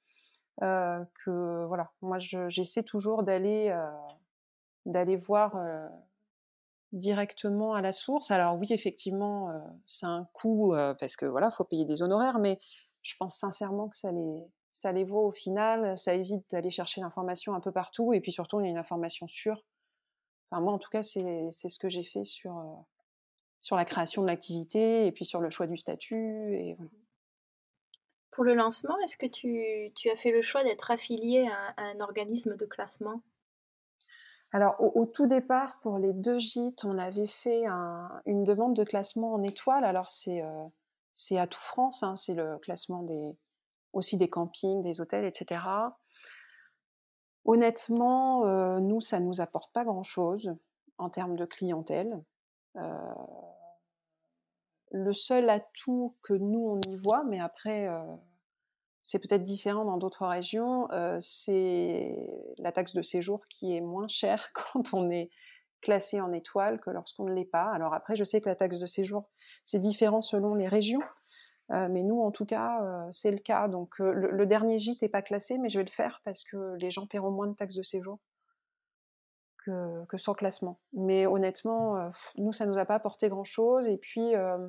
[0.62, 5.56] euh, que voilà, moi j'essaie toujours d'aller euh, voir
[6.92, 8.30] directement à la source.
[8.30, 9.50] Alors oui, effectivement,
[9.86, 12.58] c'est un coût parce que voilà, faut payer des honoraires, mais
[13.02, 15.96] je pense sincèrement que ça les ça les vaut au final.
[15.96, 19.26] Ça évite d'aller chercher l'information un peu partout et puis surtout, y a une information
[19.28, 19.62] sûre
[20.52, 22.95] moi, en tout cas, c'est ce que j'ai fait sur, euh,
[23.66, 26.54] sur la création de l'activité et puis sur le choix du statut.
[26.54, 26.76] Et
[28.30, 31.98] Pour le lancement, est-ce que tu, tu, as fait le choix d'être affilié à, un
[31.98, 33.22] organisme de classement?
[34.52, 37.64] Alors, au, tout départ, pour les deux gîtes, on avait fait
[38.24, 39.84] une demande de classement en étoile.
[39.84, 43.36] Alors, c'est euh, à tout France, hein, c'est le classement des,
[43.92, 45.60] aussi des campings, des hôtels, etc.
[47.44, 50.54] Honnêtement, euh, nous, ça ne nous apporte pas grand-chose
[50.98, 52.22] en termes de clientèle.
[52.76, 53.14] Euh,
[54.92, 57.88] le seul atout que nous, on y voit, mais après,
[59.02, 60.88] c'est peut-être différent dans d'autres régions,
[61.20, 62.16] c'est
[62.58, 65.30] la taxe de séjour qui est moins chère quand on est
[65.80, 67.70] classé en étoile que lorsqu'on ne l'est pas.
[67.72, 69.28] Alors après, je sais que la taxe de séjour,
[69.64, 71.02] c'est différent selon les régions,
[71.68, 73.68] mais nous, en tout cas, c'est le cas.
[73.68, 76.90] Donc le, dernier gîte n'est pas classé, mais je vais le faire parce que les
[76.90, 78.18] gens paieront moins de taxes de séjour
[79.66, 80.78] que, sans classement.
[80.92, 83.88] Mais honnêtement, euh, nous, ça nous a pas apporté grand-chose.
[83.88, 84.68] Et puis, euh,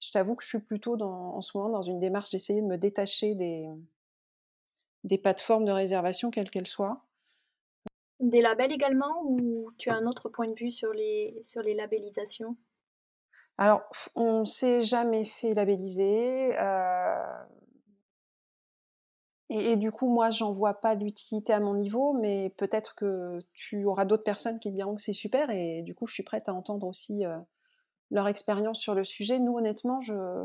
[0.00, 2.66] je t'avoue que je suis plutôt dans, en ce moment dans une démarche d'essayer de
[2.66, 3.68] me détacher des,
[5.04, 7.04] des plateformes de réservation, quelles qu'elles soient.
[8.20, 11.74] Des labels également ou tu as un autre point de vue sur les, sur les
[11.74, 12.56] labellisations?
[13.58, 13.82] Alors,
[14.16, 16.58] on s'est jamais fait labelliser.
[16.58, 17.44] Euh,
[19.56, 23.84] et, du coup, moi, j'en vois pas l'utilité à mon niveau, mais peut-être que tu
[23.84, 26.54] auras d'autres personnes qui diront que c'est super, et du coup, je suis prête à
[26.54, 27.38] entendre aussi euh,
[28.10, 29.38] leur expérience sur le sujet.
[29.38, 30.44] Nous, honnêtement, je,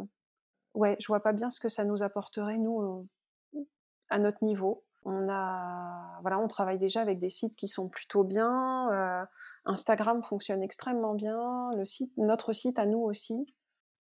[0.76, 3.08] ouais, je vois pas bien ce que ça nous apporterait nous
[3.56, 3.65] euh,
[4.10, 4.84] à notre niveau.
[5.06, 8.91] On a, voilà, on travaille déjà avec des sites qui sont plutôt bien.
[8.91, 9.26] Euh,
[9.65, 11.72] Instagram fonctionne extrêmement bien.
[11.76, 13.56] Le site, notre site à nous aussi.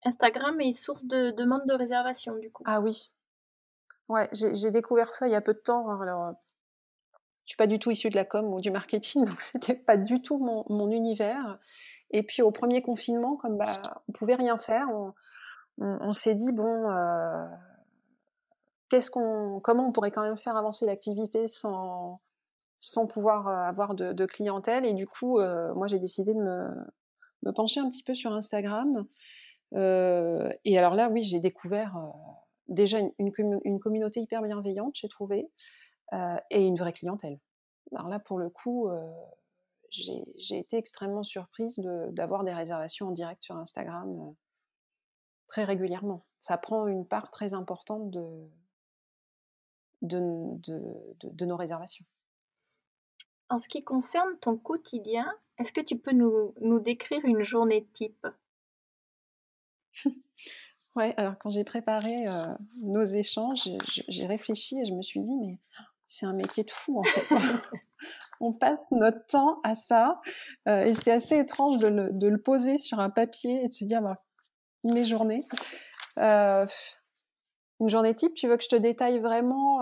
[0.04, 2.62] Instagram est source de demande de réservation du coup.
[2.66, 3.10] Ah oui,
[4.08, 6.00] Ouais, j'ai découvert ça il y a peu de temps.
[6.00, 6.32] Alors,
[7.44, 9.96] je suis pas du tout issue de la com ou du marketing, donc c'était pas
[9.96, 11.58] du tout mon, mon, univers.
[12.10, 14.88] Et puis au premier confinement, comme bah, on pouvait rien faire,
[15.78, 17.46] on, s'est dit bon, euh,
[18.88, 22.20] qu'est-ce qu'on, comment on pourrait quand même faire avancer l'activité sans,
[22.78, 24.84] sans pouvoir euh, avoir de, clientèle.
[24.84, 26.68] Et du coup, euh, moi j'ai décidé de me,
[27.42, 29.06] me, pencher un petit peu sur Instagram.
[29.74, 31.96] Euh, et alors là, oui, j'ai découvert
[32.68, 35.50] déjà une, communauté hyper bienveillante, j'ai trouvé,
[36.12, 37.38] euh, et une vraie clientèle.
[37.94, 39.10] Alors là, pour le coup, euh,
[39.90, 41.78] j'ai été extrêmement surprise
[42.10, 44.32] d'avoir des réservations en direct sur Instagram euh,
[45.46, 46.26] très régulièrement.
[46.38, 48.48] Ça prend une part très importante de,
[50.02, 52.04] de, nos réservations.
[53.48, 55.26] En ce qui concerne ton quotidien,
[55.58, 58.26] est-ce que tu peux nous, nous décrire une journée type?
[60.96, 62.46] Ouais, alors quand j'ai préparé euh,
[62.82, 65.58] nos échanges, j'ai réfléchi et je me suis dit, mais
[66.06, 67.34] c'est un métier de fou en fait.
[68.40, 70.20] on passe notre temps à ça.
[70.68, 74.02] Euh, et c'était assez étrange de le, poser sur un papier et de se dire,
[74.02, 74.22] bah,
[74.84, 75.44] mes journées.
[76.18, 76.66] Euh,
[77.80, 79.80] une journée type, tu veux que je te détaille vraiment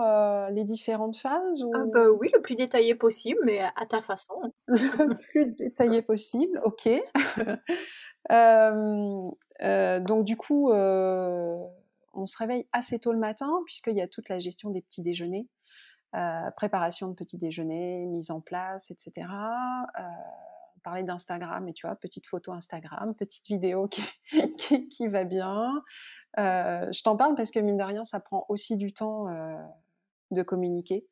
[0.49, 1.71] les différentes phases ou...
[1.73, 4.33] ah bah Oui, le plus détaillé possible, mais à ta façon.
[4.67, 6.89] le plus détaillé possible, ok.
[10.07, 14.39] donc du coup, on se réveille assez tôt le matin puisqu'il y a toute la
[14.39, 15.47] gestion des petits déjeuners,
[16.55, 19.27] préparation de petits déjeuners, mise en place, etc.
[20.87, 24.01] parlait d'Instagram et tu vois, petite photo Instagram, petite vidéo qui,
[24.89, 25.83] qui, va bien.
[26.37, 29.25] je t'en parle parce que mine de rien, ça prend aussi du temps
[30.31, 31.05] de communiquer.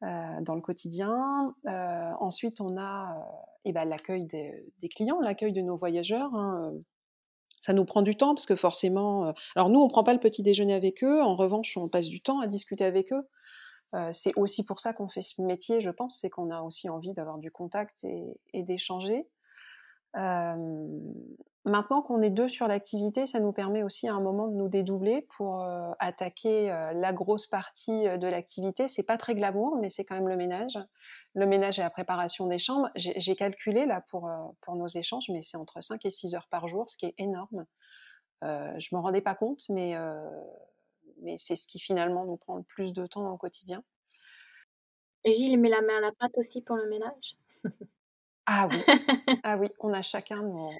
[0.00, 1.54] dans le quotidien.
[2.20, 3.18] ensuite, on a
[3.66, 6.34] et ben, l'accueil des, clients, l'accueil de nos voyageurs.
[6.34, 6.72] Hein,
[7.60, 9.34] ça nous prend du temps parce que forcément.
[9.56, 11.20] alors nous, on prend pas le petit déjeuner avec eux.
[11.20, 13.28] En revanche, on passe du temps à discuter avec eux.
[14.12, 17.12] C'est aussi pour ça qu'on fait ce métier, je pense, c'est qu'on a aussi envie
[17.12, 19.26] d'avoir du contact et, d'échanger.
[21.64, 24.68] Maintenant qu'on est deux sur l'activité, ça nous permet aussi à un moment de nous
[24.68, 28.88] dédoubler pour euh, attaquer euh, la grosse partie euh, de l'activité.
[28.88, 30.76] C'est pas très glamour, mais c'est quand même le ménage.
[31.34, 32.90] Le ménage et la préparation des chambres.
[32.96, 34.28] J'ai calculé là pour,
[34.60, 37.14] pour nos échanges, mais c'est entre 5 et 6 heures par jour, ce qui est
[37.16, 37.64] énorme.
[38.42, 39.96] je me rendais pas compte, mais,
[41.22, 43.82] mais c'est ce qui finalement nous prend le plus de temps au quotidien.
[45.24, 47.36] Et Gilles met la main à la pâte aussi pour le ménage?
[48.46, 48.78] Ah oui,
[49.44, 50.70] ah oui, on a chacun nos,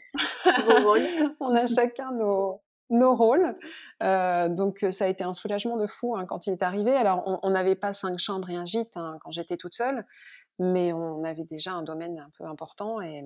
[0.82, 1.00] rôles.
[1.40, 3.56] on a chacun nos, nos rôles.
[4.02, 6.92] Euh, donc ça a été un soulagement de fou hein, quand il est arrivé.
[6.92, 10.04] Alors on n'avait pas cinq chambres et un gîte hein, quand j'étais toute seule,
[10.58, 13.24] mais on avait déjà un domaine un peu important et,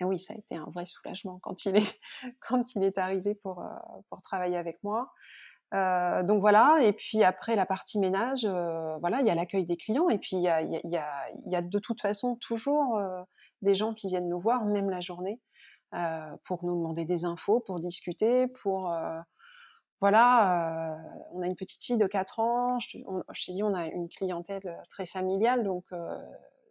[0.00, 2.00] oui, ça a été un vrai soulagement quand il est,
[2.40, 3.68] quand il est arrivé pour, euh,
[4.08, 5.12] pour travailler avec moi.
[5.74, 9.64] Euh, donc voilà, et puis après la partie ménage, euh, voilà, il y a l'accueil
[9.64, 12.98] des clients, et puis il y a, y, a, y a, de toute façon toujours
[12.98, 13.22] euh,
[13.62, 15.40] des gens qui viennent nous voir, même la journée,
[16.44, 18.90] pour nous demander des infos, pour discuter, pour
[20.00, 20.96] voilà,
[21.32, 22.98] on a une petite fille de 4 ans, je,
[23.44, 25.84] t'ai dit, on a une clientèle très familiale, donc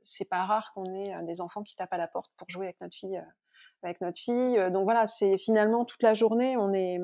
[0.02, 2.82] c'est pas rare qu'on ait des enfants qui tapent à la porte pour jouer avec
[2.82, 3.24] notre fille,
[3.84, 4.60] avec notre fille.
[4.72, 6.98] Donc voilà, c'est finalement toute la journée, on est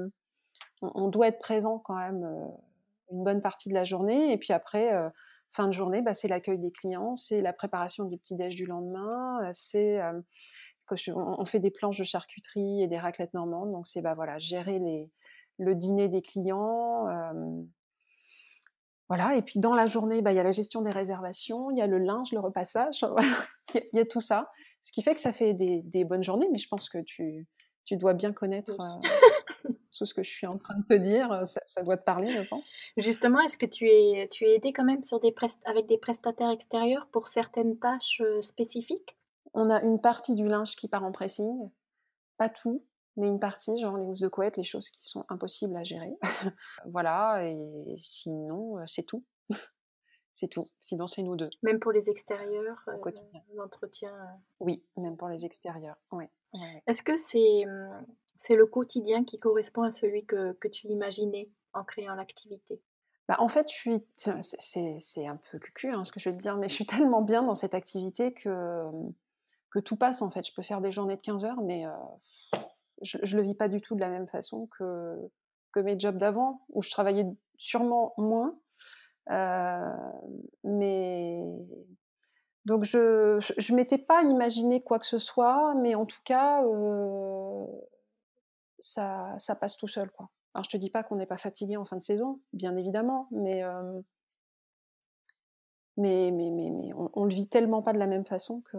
[0.82, 2.48] on, doit être présent quand même euh,
[3.12, 4.32] une bonne partie de la journée.
[4.32, 5.10] Et puis après, euh,
[5.52, 9.44] fin de journée, bah, c'est l'accueil des clients, c'est la préparation du petit-déj du lendemain,
[9.44, 10.00] euh, c'est
[11.14, 14.80] on fait des planches de charcuterie et des raclettes normandes, donc c'est bah voilà, gérer
[14.80, 15.12] les,
[15.58, 17.08] le dîner des clients.
[19.10, 21.78] voilà, et puis dans la journée, bah, il y a la gestion des réservations, il
[21.78, 23.06] y a le linge, le repassage,
[23.74, 24.50] il y, a tout ça.
[24.82, 27.46] Ce qui fait que ça fait des, des bonnes journées, mais je pense que tu,
[27.88, 28.78] tu dois bien connaître
[29.98, 31.44] tout ce que je suis en train de te dire.
[31.46, 32.74] Ça, doit te parler, je pense.
[32.98, 35.34] Justement, est-ce que tu es, tu es aidé quand même sur des
[35.66, 39.18] avec des prestataires extérieurs pour certaines tâches spécifiques?
[39.54, 41.70] On a une partie du linge qui part en pressing,
[42.38, 42.84] pas tout,
[43.18, 46.16] mais une partie, genre les housses de couette, les choses qui sont impossibles à gérer.
[46.86, 49.26] voilà, et sinon, c'est tout.
[50.34, 50.68] c'est tout.
[50.82, 51.50] Sinon, c'est nous deux.
[51.64, 53.12] Même pour les extérieurs, euh,
[53.56, 56.26] l'entretien euh Oui, même pour les extérieurs, oui.
[56.86, 58.06] Est-ce que c'est mmh,
[58.38, 62.82] c'est le quotidien qui correspond à celui que, que tu imaginais en créant l'activité
[63.28, 66.42] bah, en fait, je suis, c'est un peu cucu hein, ce que je vais te
[66.42, 68.86] dire, mais je suis tellement bien dans cette activité que,
[69.70, 70.48] que tout passe en fait.
[70.48, 71.92] Je peux faire des journées de 15 heures, mais euh,
[73.02, 75.18] je, ne le vis pas du tout de la même façon que,
[75.74, 77.26] que mes jobs d'avant, où je travaillais
[77.58, 78.58] sûrement moins.
[79.30, 79.94] Euh,
[80.64, 81.44] mais
[82.64, 87.66] donc je je, m'étais pas imaginé quoi que ce soit, mais en tout cas euh,
[88.80, 90.30] ça, passe tout seul quoi.
[90.54, 93.28] Alors je te dis pas qu'on n'est pas fatigué en fin de saison, bien évidemment,
[93.32, 94.02] mais euh,
[95.98, 98.78] mais, mais, mais, on, on, le vit tellement pas de la même façon que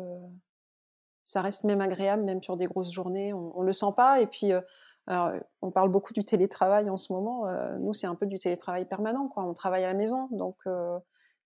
[1.24, 3.32] ça reste même agréable, même sur des grosses journées.
[3.32, 4.20] On, on le sent pas.
[4.20, 7.48] Et puis, euh, on parle beaucoup du télétravail en ce moment.
[7.48, 9.28] Euh, nous, c'est un peu du télétravail permanent.
[9.28, 9.44] Quoi.
[9.44, 10.28] On travaille à la maison.
[10.30, 10.56] Donc,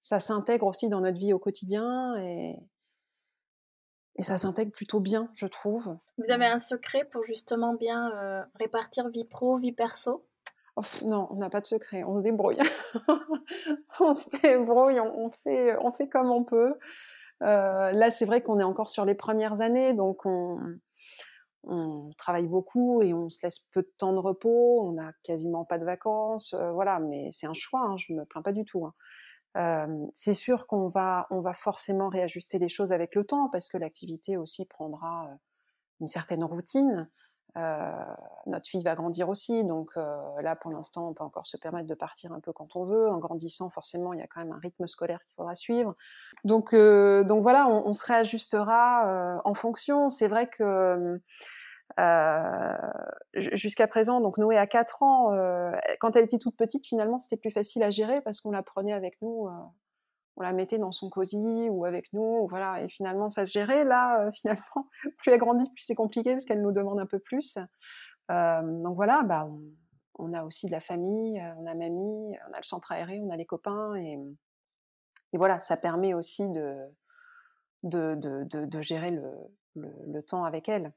[0.01, 2.17] ça s'intègre aussi dans notre vie au quotidien.
[2.19, 2.59] Et,
[4.17, 5.97] et ça s'intègre plutôt bien, je trouve.
[6.19, 10.27] Vous avez un secret pour justement bien répartir vie pro, vie perso?
[10.77, 12.59] Oh, non, on n'a pas de secret, on se débrouille.
[14.01, 16.75] on se débrouille, on, fait, on fait comme on peut.
[17.43, 20.59] Euh, là, c'est vrai qu'on est encore sur les premières années, donc on,
[22.19, 24.83] travaille beaucoup et on se laisse peu de temps de repos.
[24.83, 27.01] On n'a quasiment pas de vacances, euh, voilà.
[27.01, 28.87] Mais c'est un choix, hein, je me plains pas du tout.
[28.87, 28.95] Hein.
[29.57, 33.69] Euh, c'est sûr qu'on va, on va forcément réajuster les choses avec le temps parce
[33.69, 35.29] que l'activité aussi prendra
[36.01, 37.09] une certaine routine.
[37.59, 37.93] Euh,
[38.47, 41.87] notre fille va grandir aussi, donc euh, là pour l'instant on peut encore se permettre
[41.87, 43.11] de partir un peu quand on veut.
[43.11, 45.95] En grandissant, forcément, il y a quand même un rythme scolaire qu'il faudra suivre.
[46.45, 50.09] Donc, donc voilà, on, on se réajustera en fonction.
[50.09, 51.21] C'est vrai que
[53.35, 55.31] jusqu'à présent, donc Noé a 4 ans,
[56.01, 58.93] quand elle était toute petite, finalement c'était plus facile à gérer parce qu'on la prenait
[58.93, 59.49] avec nous
[60.37, 63.85] on la mettait dans son cosy ou avec nous, voilà, et finalement ça se gérait.
[63.85, 67.19] Là, euh, finalement, plus elle grandit, plus c'est compliqué parce qu'elle nous demande un peu
[67.19, 67.59] plus.
[68.31, 69.49] Euh, donc voilà, bah,
[70.19, 73.21] on, a aussi de la famille, euh, on a mamie, on a le centre aéré,
[73.21, 74.19] on a les copains, et,
[75.33, 76.77] et voilà, ça permet aussi de,
[77.83, 79.33] de, de, de, gérer le,
[79.75, 80.93] le, temps avec elle.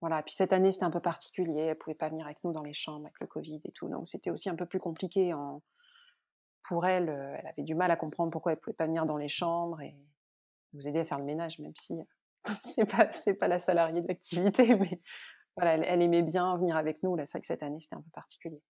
[0.00, 2.62] Voilà, puis cette année c'était un peu particulier, elle pouvait pas venir avec nous dans
[2.62, 5.34] les chambres avec le Covid et tout, donc c'était aussi un peu plus compliqué
[6.68, 9.16] pour elle, euh, elle avait du mal à comprendre pourquoi elle pouvait pas venir dans
[9.16, 9.96] les chambres et
[10.72, 11.98] nous aider à faire le ménage, même si
[12.60, 15.00] c'est pas pas la salariée de l'activité, mais
[15.56, 17.16] voilà, elle, aimait bien venir avec nous.
[17.18, 18.60] C'est vrai que cette année c'était un peu particulier.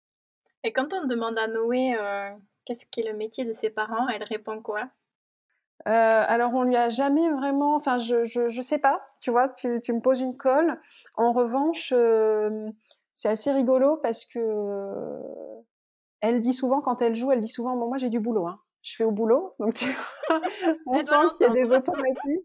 [0.62, 2.30] Et quand on demande à Noé euh,
[2.64, 4.88] qu'est-ce qui est le métier de ses parents, elle répond quoi?
[5.86, 9.48] Euh, alors on lui a jamais vraiment, enfin je, je, je sais pas, tu vois,
[9.48, 10.80] tu, tu, me poses une colle.
[11.16, 11.92] En revanche,
[13.14, 14.40] c'est assez rigolo parce que
[16.20, 18.60] elle dit souvent, quand elle joue, elle dit souvent, moi j'ai du boulot, hein.
[18.82, 19.86] je fais au boulot, donc tu
[20.86, 22.42] on sent qu'il y a des automatismes.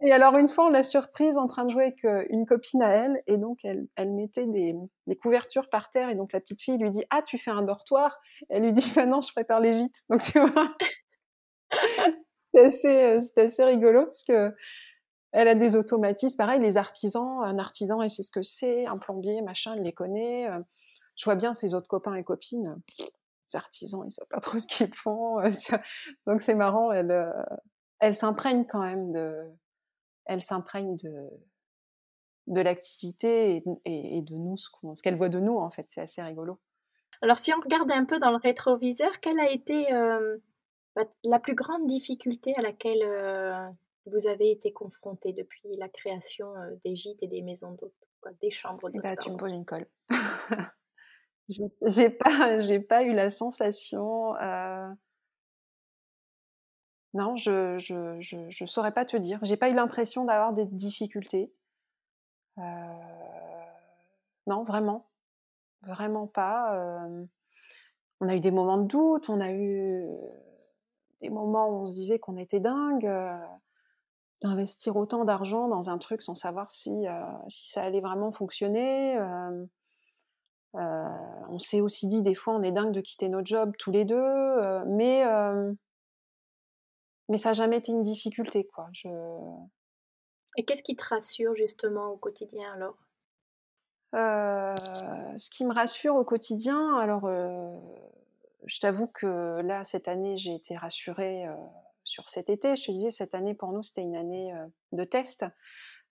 [0.00, 2.82] Et alors une fois, on l'a surprise en train de jouer avec euh, une copine
[2.82, 4.74] à elle, et donc elle, elle mettait des,
[5.06, 7.62] des, couvertures par terre, et donc la petite fille lui dit, ah tu fais un
[7.62, 8.18] dortoir,
[8.50, 10.70] elle lui dit, bah non, je prépare les gîtes, donc tu vois.
[12.56, 14.54] C'est assez, euh, assez rigolo parce que
[15.32, 16.36] elle a des automatismes.
[16.38, 19.92] Pareil, les artisans, un artisan, elle sait ce que c'est, un plombier, machin, elle les
[19.92, 20.48] connaît.
[20.48, 20.60] Euh,
[21.16, 24.66] je vois bien ses autres copains et copines, les artisans, ils savent pas trop ce
[24.66, 25.40] qu'ils font.
[26.26, 27.30] Donc c'est marrant, elle, euh,
[28.00, 29.34] elle s'imprègne quand même de,
[30.24, 31.28] elle s'imprègne de,
[32.46, 35.86] de l'activité et, de nous, ce qu'elle voit de nous en fait.
[35.88, 36.58] C'est assez rigolo.
[37.22, 40.38] Alors si on regarde un peu dans le rétroviseur, quelle a été euh,
[41.24, 43.68] la plus grande difficulté à laquelle euh,
[44.06, 46.52] vous avez été confronté depuis la création
[46.84, 48.08] des gîtes et des maisons d'hôtes,
[48.40, 49.86] des chambres d'hôtes bah, Tu me poses une colle.
[51.48, 54.34] J'ai pas, j'ai pas eu la sensation.
[54.36, 54.88] Euh...
[57.14, 59.38] Non, je, je, je, je, saurais pas te dire.
[59.42, 61.52] J'ai pas eu l'impression d'avoir des difficultés.
[62.58, 62.62] Euh...
[64.46, 65.08] Non, vraiment,
[65.82, 66.74] vraiment pas.
[66.76, 67.24] Euh...
[68.20, 70.04] On a eu des moments de doute, on a eu
[71.20, 73.08] des moments où on se disait qu'on était dingue.
[74.42, 76.92] d'investir autant d'argent dans un truc sans savoir si,
[77.48, 79.18] si ça allait vraiment fonctionner.
[80.74, 84.04] on s'est aussi dit des fois on est dingue de quitter notre job tous les
[84.04, 85.24] deux, mais
[87.28, 88.88] mais ça n'a jamais été une difficulté quoi.
[88.92, 89.08] Je...
[90.58, 92.96] Et qu'est-ce qui te rassure justement au quotidien alors?
[94.12, 97.28] Ce qui me rassure au quotidien, alors
[98.66, 101.46] je t'avoue que là cette année j'ai été rassurée
[102.04, 102.76] sur cet été.
[102.76, 104.52] Je te disais cette année pour nous c'était une année
[104.92, 105.44] de test.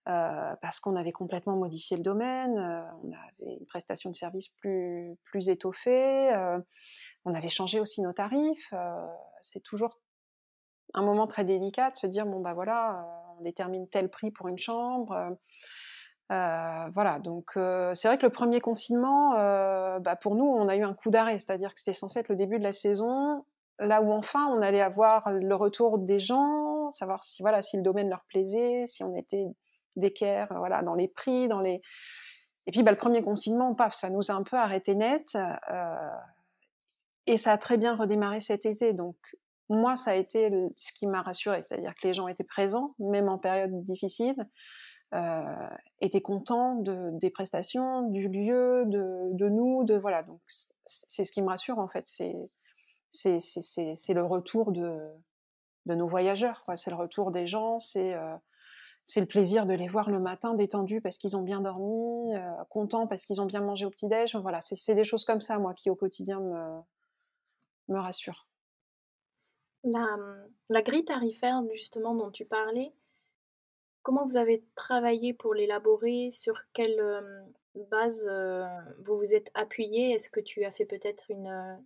[0.05, 2.57] parce qu'on avait complètement modifié le domaine,
[3.03, 6.31] on avait une prestation de service plus, plus étoffée,
[7.25, 8.73] on avait changé aussi nos tarifs.
[9.41, 9.99] c'est toujours
[10.93, 13.05] un moment très délicat de se dire bon bah voilà,
[13.37, 15.37] on détermine tel prix pour une chambre.
[16.29, 19.31] Voilà, donc c'est vrai que le premier confinement,
[19.99, 22.35] bah, pour nous, on a eu un coup d'arrêt, c'est-à-dire que c'était censé être le
[22.35, 23.45] début de la saison,
[23.79, 27.83] là où enfin on allait avoir le retour des gens, savoir si voilà si le
[27.83, 29.45] domaine leur plaisait, si on était
[29.95, 31.81] d'équerre, voilà, dans les prix, dans les
[32.67, 35.37] et puis bah, le premier confinement, paf, ça nous a un peu arrêté net.
[37.27, 38.93] et ça a très bien redémarré cet été.
[38.93, 39.15] Donc
[39.69, 43.29] moi, ça a été ce qui m'a rassurée, c'est-à-dire que les gens étaient présents, même
[43.29, 44.45] en période difficile, euh,
[46.01, 50.23] étaient contents de, des prestations, du lieu, de, de nous, de voilà.
[50.23, 52.35] Donc c'est ce qui me rassure en fait, c'est
[53.09, 54.99] c'est le retour de,
[55.85, 56.75] de nos voyageurs, quoi.
[56.75, 58.35] C'est le retour des gens, c'est euh,
[59.05, 62.51] c'est le plaisir de les voir le matin détendus parce qu'ils ont bien dormi, euh,
[62.69, 64.35] contents parce qu'ils ont bien mangé au petit déj.
[64.35, 66.81] Voilà, c'est des choses comme ça, moi, qui au quotidien me
[67.87, 68.47] me rassurent.
[69.83, 72.91] La, grille tarifaire justement dont tu parlais,
[74.05, 76.29] comment vous avez travaillé pour l'élaborer?
[76.31, 77.01] Sur quelle,
[77.91, 78.25] base,
[79.03, 80.11] vous vous êtes appuyé?
[80.13, 81.77] Est-ce que tu as fait peut-être une,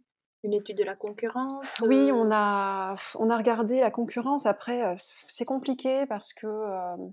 [0.43, 4.45] une étude de la concurrence, Oui, on a on a regardé la concurrence.
[4.45, 4.93] Après,
[5.27, 6.47] c'est compliqué parce que,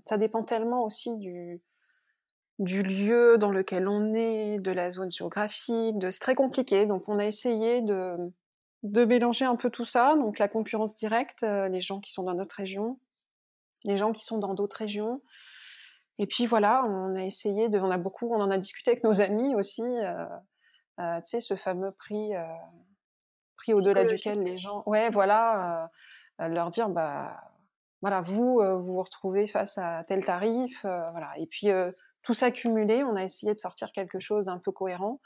[0.05, 1.61] ça dépend tellement aussi du
[2.59, 6.85] du lieu dans lequel on est, de la zone géographique, de c'est très compliqué.
[6.85, 8.17] Donc on a essayé de
[8.83, 12.35] de mélanger un peu tout ça, donc la concurrence directe, les gens qui sont dans
[12.35, 12.99] notre région,
[13.83, 15.21] les gens qui sont dans d'autres régions.
[16.19, 19.03] Et puis voilà, on a essayé de, on a beaucoup, on en a discuté avec
[19.03, 20.25] nos amis aussi, euh,
[20.99, 22.31] euh, tu sais, ce fameux prix,
[23.55, 25.91] prix au-delà duquel les gens, ouais, voilà,
[26.39, 27.39] leur dire, bah,
[28.01, 31.31] voilà, vous, vous vous retrouvez face à tel tarif, voilà.
[31.37, 31.67] Et puis
[32.23, 35.21] tout ça cumulé, on a essayé de sortir quelque chose d'un peu cohérent.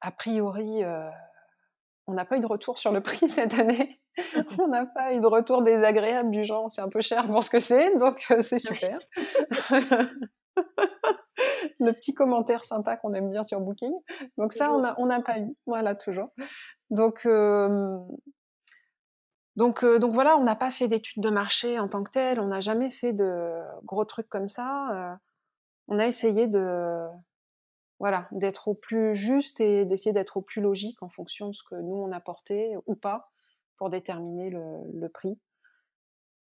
[0.00, 0.82] A priori,
[2.06, 3.99] on n'a pas eu de retour sur le prix cette année.
[4.58, 7.50] on n'a pas eu de retour désagréable du genre c'est un peu cher pour ce
[7.50, 8.98] que c'est, donc euh, c'est super.
[11.78, 13.92] le petit commentaire sympa qu'on aime bien sur Booking.
[14.36, 16.28] Donc ça, on n'a pas eu, voilà, toujours.
[16.90, 17.98] Donc, euh,
[19.56, 22.40] donc, euh, donc voilà, on n'a pas fait d'études de marché en tant que tel,
[22.40, 25.18] on n'a jamais fait de gros trucs comme ça.
[25.88, 27.06] on a essayé de,
[28.00, 31.62] voilà, d'être au plus juste et d'essayer d'être au plus logique en fonction de ce
[31.62, 33.30] que nous on a porté ou pas
[33.80, 35.40] pour déterminer le, prix.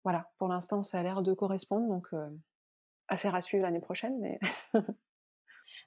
[0.03, 2.27] Voilà, pour l'instant ça a l'air de correspondre, donc euh,
[3.07, 4.19] affaire à suivre l'année prochaine.
[4.19, 4.39] Mais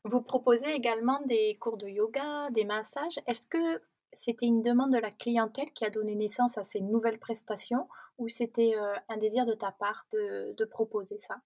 [0.05, 3.19] Vous proposez également des cours de yoga, des massages.
[3.27, 7.19] Est-ce que c'était une demande de la clientèle qui a donné naissance à ces nouvelles
[7.19, 11.41] prestations ou c'était euh, un désir de ta part de, proposer ça?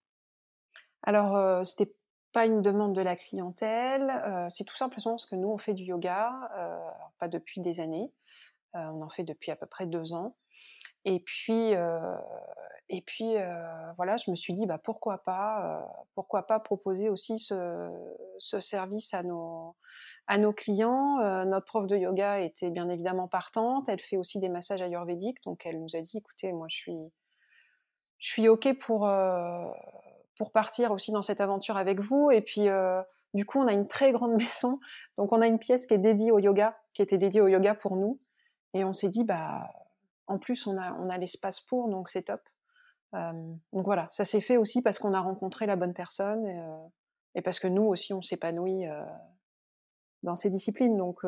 [1.05, 1.95] Alors, euh, c'était
[2.33, 5.73] pas une demande de la clientèle, euh, c'est tout simplement parce que nous, on fait
[5.73, 6.31] du yoga,
[7.19, 8.13] pas depuis des années,
[8.75, 10.37] on en fait depuis à peu près deux ans.
[11.05, 11.73] Et puis,
[12.89, 13.35] et puis
[13.97, 17.91] voilà, je me suis dit, bah, pourquoi pas, pourquoi pas proposer aussi ce,
[18.39, 19.75] ce, service à nos,
[20.57, 21.45] clients.
[21.45, 25.65] notre prof de yoga était bien évidemment partante, elle fait aussi des massages ayurvédiques, donc
[25.65, 27.13] elle nous a dit, écoutez, moi je suis,
[28.19, 29.07] je suis ok pour
[30.37, 32.31] pour partir aussi dans cette aventure avec vous.
[32.31, 33.03] Et puis, euh,
[33.35, 34.79] du coup, on a une très grande maison.
[35.19, 37.75] Donc, on a une pièce qui est dédiée au yoga, qui était dédiée au yoga
[37.75, 38.21] pour nous.
[38.77, 39.73] Et on s'est dit, bah,
[40.27, 42.43] en plus, on a, on a l'espace pour, donc c'est top.
[43.13, 46.47] Donc voilà, ça s'est fait aussi parce qu'on a rencontré la bonne personne
[47.35, 48.85] et, parce que nous aussi, on s'épanouit
[50.23, 50.99] dans ces disciplines.
[50.99, 51.21] Donc,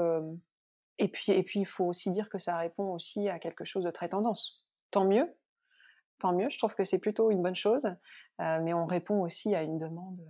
[0.98, 3.84] et puis, et puis, il faut aussi dire que ça répond aussi à quelque chose
[3.84, 4.66] de très tendance.
[4.90, 5.34] Tant mieux,
[6.18, 7.88] tant mieux, je trouve que c'est plutôt une bonne chose,
[8.38, 10.20] mais on répond aussi à une demande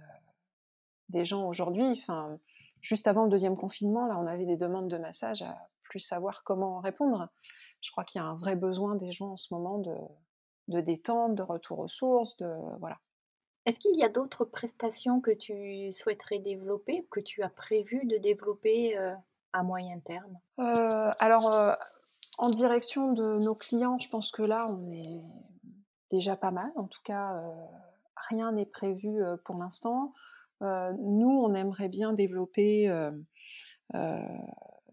[1.08, 1.90] des gens aujourd'hui.
[1.90, 2.38] Enfin,
[2.82, 5.58] juste avant le deuxième confinement, là, on avait des demandes de massage à
[5.88, 7.28] plus savoir comment répondre.
[7.80, 9.96] Je crois qu'il y a un vrai besoin des gens en ce moment de,
[10.68, 12.98] de détente, de retour aux sources, de voilà.
[13.66, 18.16] Est-ce qu'il y a d'autres prestations que tu souhaiterais développer, que tu as prévu de
[18.16, 19.14] développer euh,
[19.52, 20.38] à moyen terme?
[20.56, 21.76] Alors,
[22.38, 25.22] en direction de nos clients, je pense que là, on est
[26.10, 27.54] déjà pas mal, en tout cas euh,
[28.28, 30.14] rien n'est prévu pour l'instant.
[30.60, 32.88] nous, on aimerait bien développer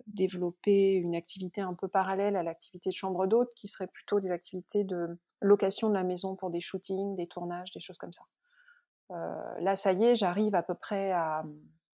[0.08, 4.32] développer une activité un peu parallèle à l'activité de chambre d'hôte, qui serait plutôt des
[4.32, 8.24] activités de location de la maison pour des shootings, des tournages, des choses comme ça.
[9.60, 11.44] Là, ça y est, j'arrive à peu près à,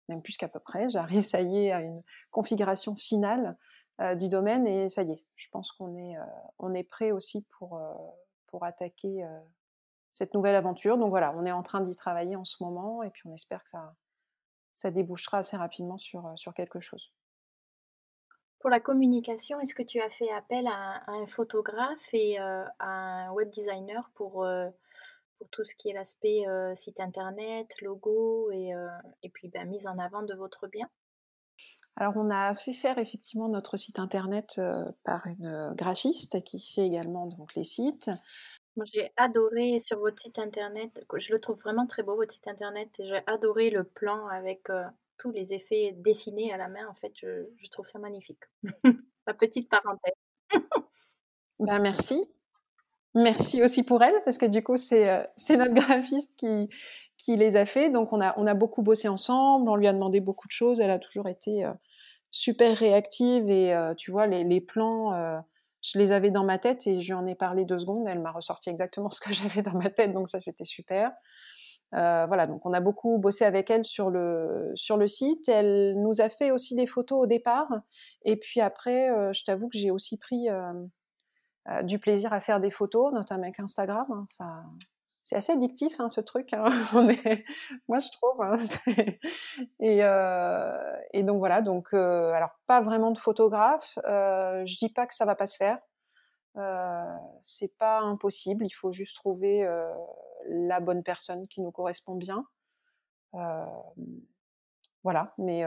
[0.08, 3.56] même plus qu'à peu près, j'arrive, ça y est, à une configuration finale
[4.18, 6.24] du domaine et ça y est, je pense qu'on est, euh,
[6.58, 7.80] on est prêt aussi pour,
[8.46, 9.28] pour attaquer
[10.10, 10.96] cette nouvelle aventure.
[10.98, 13.62] Donc voilà, on est en train d'y travailler en ce moment et puis on espère
[13.62, 13.94] que ça,
[14.72, 17.12] ça débouchera assez rapidement sur, sur quelque chose.
[18.60, 23.32] Pour la communication, est-ce que tu as fait appel à, un photographe et à un
[23.32, 24.46] web designer pour,
[25.38, 26.44] pour tout ce qui est l'aspect
[26.74, 28.72] site internet, logo et,
[29.22, 30.88] et puis ben, mise en avant de votre bien?
[31.96, 34.60] Alors, on a fait faire effectivement notre site internet
[35.04, 38.10] par une graphiste qui fait également donc les sites.
[38.76, 42.46] Moi, j'ai adoré sur votre site internet, je le trouve vraiment très beau votre site
[42.46, 44.68] internet, j'ai adoré le plan avec
[45.20, 48.40] tous les effets dessinés à la main, en fait, je, trouve ça magnifique.
[49.26, 50.14] La petite parenthèse.
[51.58, 52.26] ben merci.
[53.14, 56.68] Merci aussi pour elle, parce que du coup, c'est euh, notre graphiste qui,
[57.18, 57.90] qui les a fait.
[57.90, 60.80] Donc, on a, on a beaucoup bossé ensemble, on lui a demandé beaucoup de choses.
[60.80, 61.72] Elle a toujours été euh,
[62.30, 65.42] super réactive et euh, tu vois, les, les plans,
[65.82, 68.06] je les avais dans ma tête et je lui en ai parlé deux secondes.
[68.08, 71.12] Elle m'a ressorti exactement ce que j'avais dans ma tête, donc ça, c'était super.
[71.94, 75.48] Euh, voilà, donc on a beaucoup bossé avec elle sur le, sur le site.
[75.48, 77.68] Elle nous a fait aussi des photos au départ.
[78.24, 80.72] Et puis après, euh, je t'avoue que j'ai aussi pris euh,
[81.82, 84.06] du plaisir à faire des photos, notamment avec Instagram.
[84.10, 84.24] Hein.
[84.28, 84.62] ça,
[85.24, 86.52] c'est assez addictif hein, ce truc.
[86.52, 86.70] Hein.
[87.88, 88.40] moi, je trouve.
[89.80, 89.98] et,
[91.18, 91.60] et, donc voilà.
[91.60, 93.98] Donc, alors pas vraiment de photographe.
[94.04, 95.78] je dis pas que ça va pas se faire.
[97.42, 98.64] c'est pas impossible.
[98.64, 99.66] Il faut juste trouver
[100.48, 102.44] la bonne personne qui nous correspond bien.
[105.02, 105.64] voilà, mais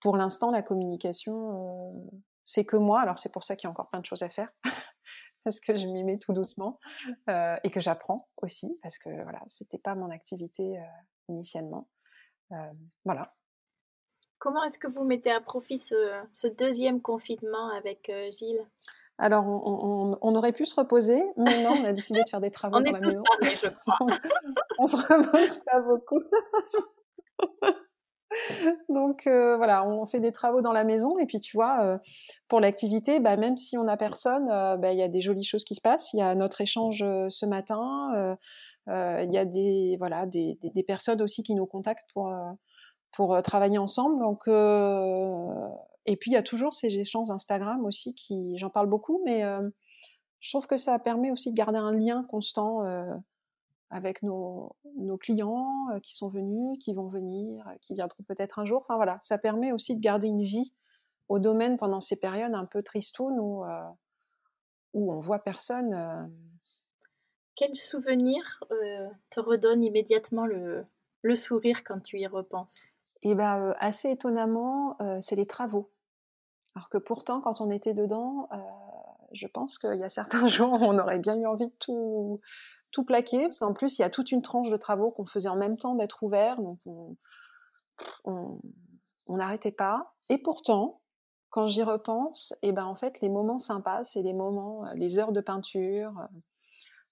[0.00, 2.10] pour l'instant, la communication,
[2.44, 3.00] c'est que moi.
[3.00, 4.50] Alors c'est pour ça qu'il y a encore plein de choses à faire,
[5.44, 6.78] parce que je m'y mets tout doucement
[7.28, 10.80] et que j'apprends aussi, parce que voilà, c'était pas mon activité
[11.28, 11.88] initialement.
[13.04, 13.34] voilà.
[14.38, 18.66] Comment est-ce que vous mettez à profit ce, deuxième confinement avec Gilles?
[19.18, 22.76] Alors, on, aurait pu se reposer, mais non, on a décidé de faire des travaux
[22.76, 23.22] on dans est la tous maison.
[23.42, 23.98] je crois.
[24.78, 26.22] on se repose pas beaucoup.
[28.88, 31.98] Donc euh, voilà, on fait des travaux dans la maison et puis tu vois, euh,
[32.48, 35.44] pour l'activité, bah, même si on n'a personne, euh, bah, il y a des jolies
[35.44, 36.12] choses qui se passent.
[36.12, 38.36] Il y a notre échange ce matin,
[38.88, 42.32] il y a des voilà des, des, personnes aussi qui nous contactent pour
[43.16, 44.20] pour travailler ensemble.
[44.20, 44.46] Donc
[46.06, 49.44] et puis il y a toujours ces échanges Instagram aussi qui, j'en parle beaucoup, mais
[49.44, 49.68] euh,
[50.40, 53.12] je trouve que ça permet aussi de garder un lien constant euh,
[53.90, 54.76] avec nos,
[55.20, 58.82] clients euh, qui sont venus, qui vont venir, qui viendront peut-être un jour.
[58.82, 60.74] Enfin voilà, ça permet aussi de garder une vie
[61.28, 63.64] au domaine pendant ces périodes un peu tristounes où,
[64.94, 66.30] où on voit personne.
[67.56, 68.62] Quel souvenir
[69.30, 70.86] te redonne immédiatement le,
[71.34, 72.84] sourire quand tu y repenses?
[73.22, 75.90] Et eh ben, assez étonnamment, c'est les travaux.
[76.76, 78.56] Alors que pourtant, quand on était dedans, euh,
[79.32, 82.40] je pense qu'il y a certains jours, on aurait bien eu envie de tout,
[82.92, 85.48] tout plaquer, parce qu'en plus, il y a toute une tranche de travaux qu'on faisait
[85.48, 86.78] en même temps d'être ouvert, donc
[88.26, 88.60] on
[89.26, 90.14] n'arrêtait pas.
[90.28, 91.00] Et pourtant,
[91.48, 95.18] quand j'y repense, et ben en fait, les moments sympas, c'est les moments, euh, les
[95.18, 96.28] heures de peinture,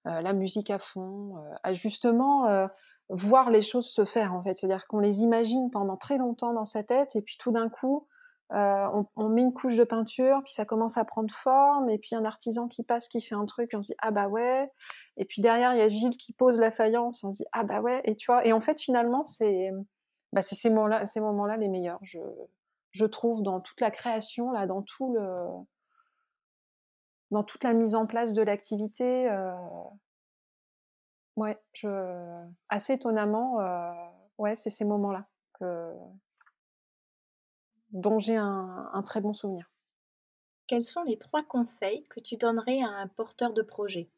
[0.07, 2.69] euh, la musique à fond, à justement
[3.09, 4.55] voir les choses se faire en fait.
[4.55, 8.07] C'est-à-dire qu'on les imagine pendant très longtemps dans sa tête, et puis tout d'un coup,
[8.53, 12.15] euh, on, met une couche de peinture, puis ça commence à prendre forme, et puis
[12.15, 14.71] un artisan qui passe, qui fait un truc, on se dit ah bah ouais,
[15.17, 17.65] et puis derrière il y a Gilles qui pose la faïence, on se dit ah
[17.65, 19.71] bah ouais, et tu vois, et en fait finalement c'est
[20.33, 22.19] bah, ces moments-là, les meilleurs, je,
[22.93, 25.47] je trouve dans toute la création là, dans tout le
[27.31, 29.53] dans toute la mise en place de l'activité, euh,
[31.37, 33.93] ouais, je assez étonnamment, euh,
[34.39, 35.93] ouais, c'est ces moments-là que
[37.91, 39.71] dont j'ai un, très bon souvenir.
[40.67, 44.11] Quels sont les trois conseils que tu donnerais à un porteur de projet?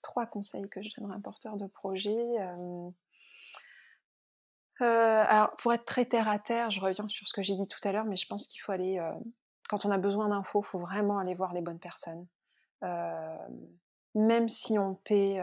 [0.00, 2.16] Trois conseils que je donnerais à un porteur de projet.
[2.40, 2.90] Euh,
[4.80, 7.68] euh, alors, pour être très terre à terre, je reviens sur ce que j'ai dit
[7.68, 9.00] tout à l'heure, mais je pense qu'il faut aller,
[9.68, 12.26] quand on a besoin d'infos, il faut vraiment aller voir les bonnes personnes.
[14.14, 15.40] Même si on paie,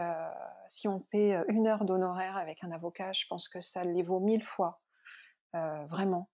[0.68, 4.20] si on paie une heure d'honoraire avec un avocat, je pense que ça les vaut
[4.20, 4.80] mille fois,
[5.52, 6.28] vraiment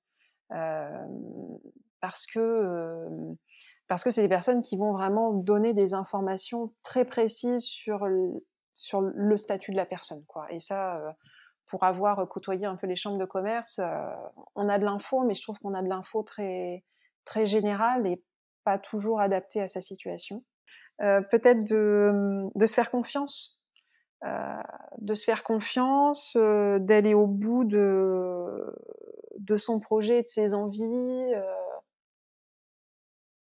[2.01, 3.09] parce que
[3.89, 8.35] parce que c'est des personnes qui vont vraiment donner des informations très précises sur le,
[8.75, 10.47] sur le statut de la personne, quoi.
[10.51, 11.01] Et ça,
[11.67, 13.81] pour avoir côtoyé un peu les chambres de commerce,
[14.57, 16.85] on a de l'info, mais je trouve qu'on a de l'info très,
[17.25, 18.25] très générale et
[18.65, 20.43] pas toujours adaptée à sa situation.
[20.99, 23.61] Peut-être de, se faire confiance,
[24.23, 31.35] de se faire confiance, d'aller au bout de, son projet, de ses envies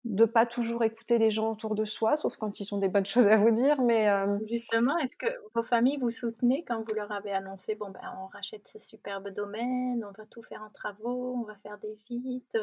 [0.04, 3.06] de pas toujours écouter les gens autour de soi, sauf quand ils ont des bonnes
[3.06, 3.80] choses à vous dire.
[3.80, 7.90] Mais euh, justement, est-ce que vos familles vous soutenaient quand vous leur avez annoncé bon
[7.90, 11.78] ben on rachète ce superbe domaine, on va tout faire en travaux, on va faire
[11.78, 12.58] des visites?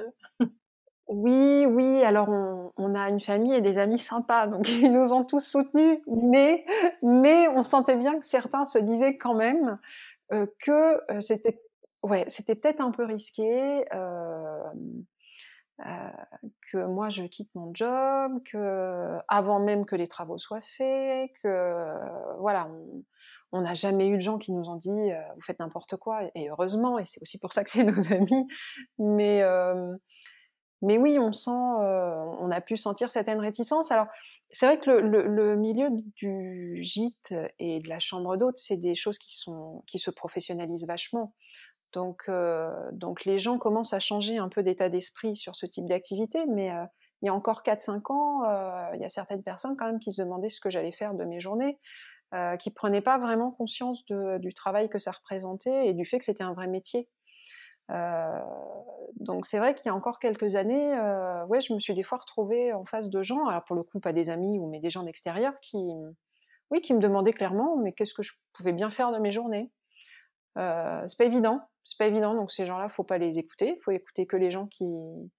[1.10, 2.04] Oui, oui.
[2.04, 6.00] Alors on, a une famille et des amis sympas, donc ils nous ont tous soutenus.
[6.08, 6.66] Mais
[7.02, 9.80] mais on sentait bien que certains se disaient quand même
[10.32, 11.60] euh, que euh, c'était
[12.04, 13.86] ouais c'était peut-être un peu risqué.
[13.94, 14.64] Euh,
[16.72, 22.38] que moi je quitte mon job, que avant même que les travaux soient faits, que
[22.40, 22.70] voilà,
[23.54, 26.50] on n'a jamais eu de gens qui nous ont dit vous faites n'importe quoi, et
[26.50, 28.46] heureusement, et c'est aussi pour ça que c'est nos amis.
[28.98, 29.42] Mais
[30.82, 33.92] mais oui, on sent, on a pu sentir certaines réticences.
[33.92, 34.08] Alors
[34.52, 39.18] c'est vrai que le, milieu du gîte et de la chambre d'hôte, c'est des choses
[39.20, 39.36] qui
[40.00, 41.34] se professionnalisent vachement.
[41.94, 42.30] Donc,
[42.92, 46.72] donc les gens commencent à changer un peu d'état d'esprit sur ce type d'activité, mais
[47.22, 50.22] il y a encore 4-5 ans, il y a certaines personnes quand même qui se
[50.22, 51.80] demandaient ce que j'allais faire de mes journées,
[52.60, 56.44] qui prenaient pas vraiment conscience du travail que ça représentait et du fait que c'était
[56.44, 57.10] un vrai métier.
[59.16, 60.92] Donc c'est vrai qu'il y a encore quelques années,
[61.48, 64.00] ouais, je me suis des fois retrouvée en face de gens, alors pour le coup
[64.00, 65.78] pas des amis ou mais des gens d'extérieur qui,
[66.72, 69.72] oui, qui me demandaient clairement, mais qu'est-ce que je pouvais bien faire de mes journées?
[70.56, 72.36] c'est pas évident c'est pas évident.
[72.36, 73.80] Donc ces gens-là, faut pas les écouter.
[73.84, 75.32] Faut écouter que les gens qui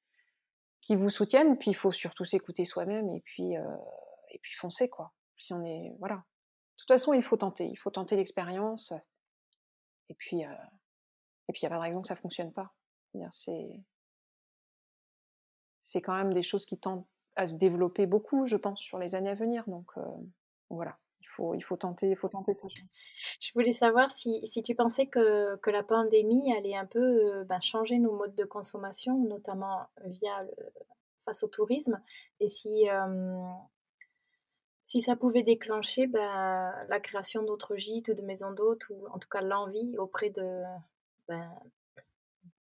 [0.81, 1.57] qui vous soutiennent.
[1.57, 3.77] Puis il faut surtout s'écouter soi-même et puis euh,
[4.31, 5.13] et puis foncer quoi.
[5.39, 6.17] Si on est voilà.
[6.17, 7.67] De toute façon, il faut tenter.
[7.67, 8.93] Il faut tenter l'expérience.
[10.09, 10.53] Et puis euh,
[11.51, 12.73] et puis il y a pas de raison que ça fonctionne pas.
[15.81, 19.17] C'est quand même des choses qui tendent à se développer beaucoup, je pense, sur les
[19.17, 19.65] années à venir.
[19.67, 20.03] Donc euh,
[20.69, 20.97] voilà
[21.55, 22.69] il faut tenter, il faut tenter sa.
[22.69, 27.61] Je voulais savoir si, si tu pensais que, que, la pandémie allait un peu ben,
[27.61, 30.45] changer nos modes de consommation, notamment via
[31.25, 32.01] face au tourisme,
[32.41, 33.43] et si, euh,
[34.85, 39.19] si ça pouvait déclencher ben, la création d'autres gîtes ou de maisons d'hôtes, ou en
[39.19, 40.63] tout cas l'envie auprès de
[41.31, 41.49] ben,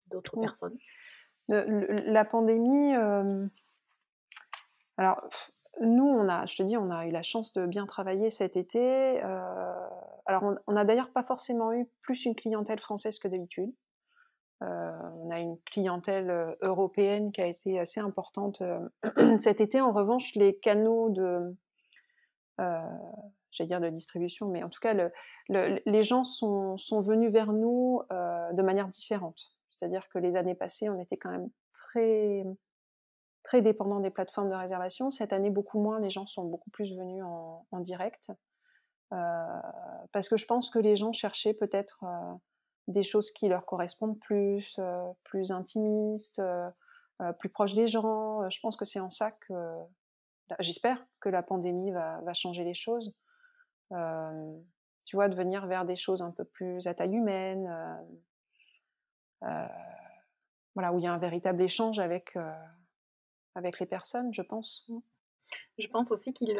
[0.09, 0.77] d'autres personnes.
[1.49, 3.45] la pandémie, euh,
[4.97, 5.21] alors
[5.81, 8.55] nous, on a, je te dis, on a eu la chance de bien travailler cet
[8.55, 9.21] été.
[9.21, 9.87] Euh,
[10.25, 13.73] alors, on, n'a d'ailleurs pas forcément eu plus une clientèle française que d'habitude.
[14.63, 18.63] Euh, on a une clientèle européenne qui a été assez importante
[19.37, 19.81] cet été.
[19.81, 21.53] En revanche, les canaux de,
[23.55, 24.93] j'allais dire de distribution, mais en tout cas,
[25.49, 29.55] les gens sont, sont, venus vers nous de manière différente.
[29.71, 32.45] C'est-à-dire que les années passées, on était quand même très
[33.45, 35.09] très dépendant des plateformes de réservation.
[35.11, 38.31] Cette année, beaucoup moins, les gens sont beaucoup plus venus en, direct.
[39.13, 39.61] Euh,
[40.11, 42.33] parce que je pense que les gens cherchaient peut-être euh,
[42.87, 46.41] des choses qui leur correspondent plus, euh, plus intimistes,
[47.39, 48.49] plus proches des gens.
[48.49, 49.53] Je pense que c'est en ça que,
[50.59, 53.13] j'espère que la pandémie va, va, changer les choses.
[53.89, 57.69] Tu vois, de venir vers des choses un peu plus à taille humaine,
[59.41, 62.37] voilà, où il y a un véritable échange avec
[63.55, 64.83] avec les personnes, je pense.
[64.89, 64.99] Mmh.
[65.77, 66.59] Je pense aussi qu'ils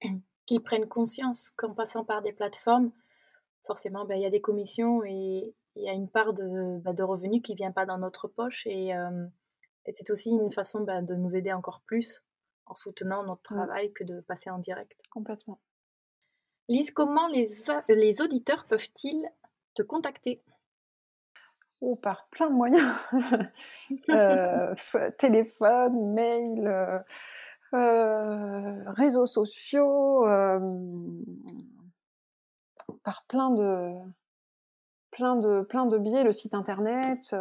[0.46, 2.92] qu'ils prennent conscience qu'en passant par des plateformes,
[3.66, 6.92] forcément, ben, il y a des commissions et il y a une part de, bah,
[6.92, 8.66] de revenus qui ne vient pas dans notre poche.
[8.66, 8.90] Et,
[9.86, 12.22] et c'est aussi une façon bah, de nous aider encore plus
[12.66, 13.56] en soutenant notre mmh.
[13.56, 15.00] travail que de passer en direct.
[15.10, 15.60] Complètement.
[16.68, 17.46] Lise, comment les,
[17.88, 19.30] les auditeurs peuvent-ils
[19.74, 20.42] te contacter?
[21.80, 22.92] Ou par plein de moyens.
[24.10, 24.74] Euh,
[25.18, 26.98] téléphone, mail, euh,
[27.74, 30.24] euh, réseaux sociaux,
[33.04, 33.92] par plein de,
[35.10, 37.34] plein, de, plein de biais, le site internet.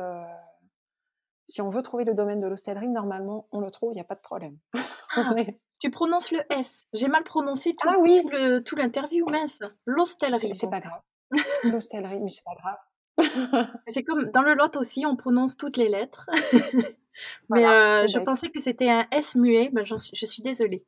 [1.48, 4.06] si on veut trouver le domaine de l'hostellerie, normalement, on le trouve, il n'y a
[4.06, 4.58] pas de problème.
[5.80, 6.86] tu prononces le S.
[6.94, 8.22] J'ai mal prononcé tout, ah, oui.
[8.66, 9.60] tout l'interview, mince.
[9.86, 10.56] L'hostellerie.
[10.56, 11.02] C'est pas grave.
[11.64, 12.78] L'hostellerie, mais c'est pas grave
[13.88, 16.28] c'est comme dans le Lot aussi, on prononce toutes les lettres.
[17.50, 20.86] mais euh, je pensais que c'était un S muet, ben, suis, je suis désolée.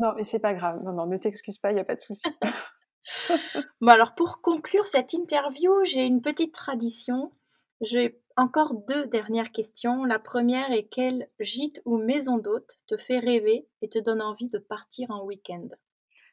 [0.00, 0.82] non, mais c'est pas grave.
[0.82, 2.28] Non, non, ne t'excuse pas, il n'y a pas de souci.
[3.80, 7.32] bon, alors pour conclure cette interview, j'ai une petite tradition.
[7.80, 10.04] J'ai encore deux dernières questions.
[10.04, 14.48] La première est quel gîte ou maison d'hôte te fait rêver et te donne envie
[14.48, 15.68] de partir en week-end?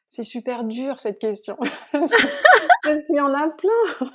[0.08, 1.58] C'est super dur cette question.
[1.94, 4.08] Il y en a plein.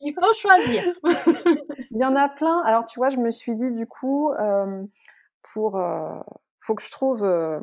[0.00, 0.84] Il faut choisir.
[1.90, 2.60] Il y en a plein.
[2.60, 4.84] Alors, tu vois, je me suis dit, du coup, euh,
[5.54, 6.20] pour, euh,
[6.60, 7.24] faut que je trouve.
[7.24, 7.58] Euh,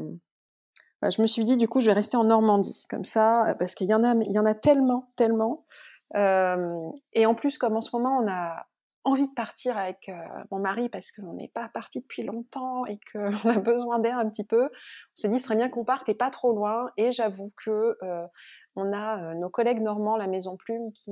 [1.03, 3.75] bah, je me suis dit, du coup, je vais rester en Normandie, comme ça, parce
[3.75, 5.63] qu'il y en a, il y en a tellement, tellement.
[6.15, 8.65] et en plus, comme en ce moment, on a
[9.07, 10.11] envie de partir avec
[10.51, 14.29] mon mari parce qu'on n'est pas parti depuis longtemps et qu'on a besoin d'air un
[14.29, 14.65] petit peu.
[14.65, 16.91] On s'est dit, ce serait bien qu'on parte et pas trop loin.
[16.97, 17.97] Et j'avoue que
[18.75, 21.11] on a nos collègues normands, la Maison Plume, qui,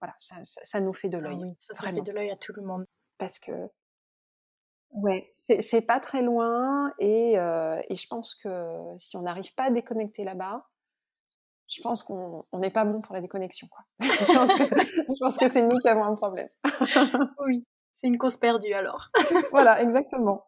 [0.00, 1.40] voilà, ça, ça, nous fait de ah l'œil.
[1.42, 2.86] oui, ça, fait de l'œil à tout le monde.
[3.18, 3.52] Parce que,
[4.92, 9.70] ouais, c'est pas très loin et, et, je pense que si on n'arrive pas à
[9.70, 10.66] déconnecter là-bas,
[11.68, 13.68] je pense qu'on n'est pas bon pour la déconnexion.
[13.68, 13.84] Quoi.
[14.00, 16.48] je pense que, c'est nous qui avons un problème.
[17.46, 19.10] oui, c'est une cause perdue alors.
[19.50, 20.46] voilà, exactement.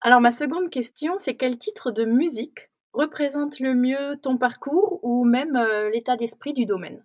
[0.00, 5.24] alors ma seconde question, c'est quel titre de musique représente le mieux ton parcours ou
[5.24, 7.04] même euh, l'état d'esprit du domaine?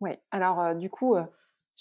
[0.00, 1.24] Oui, alors euh, du coup, euh,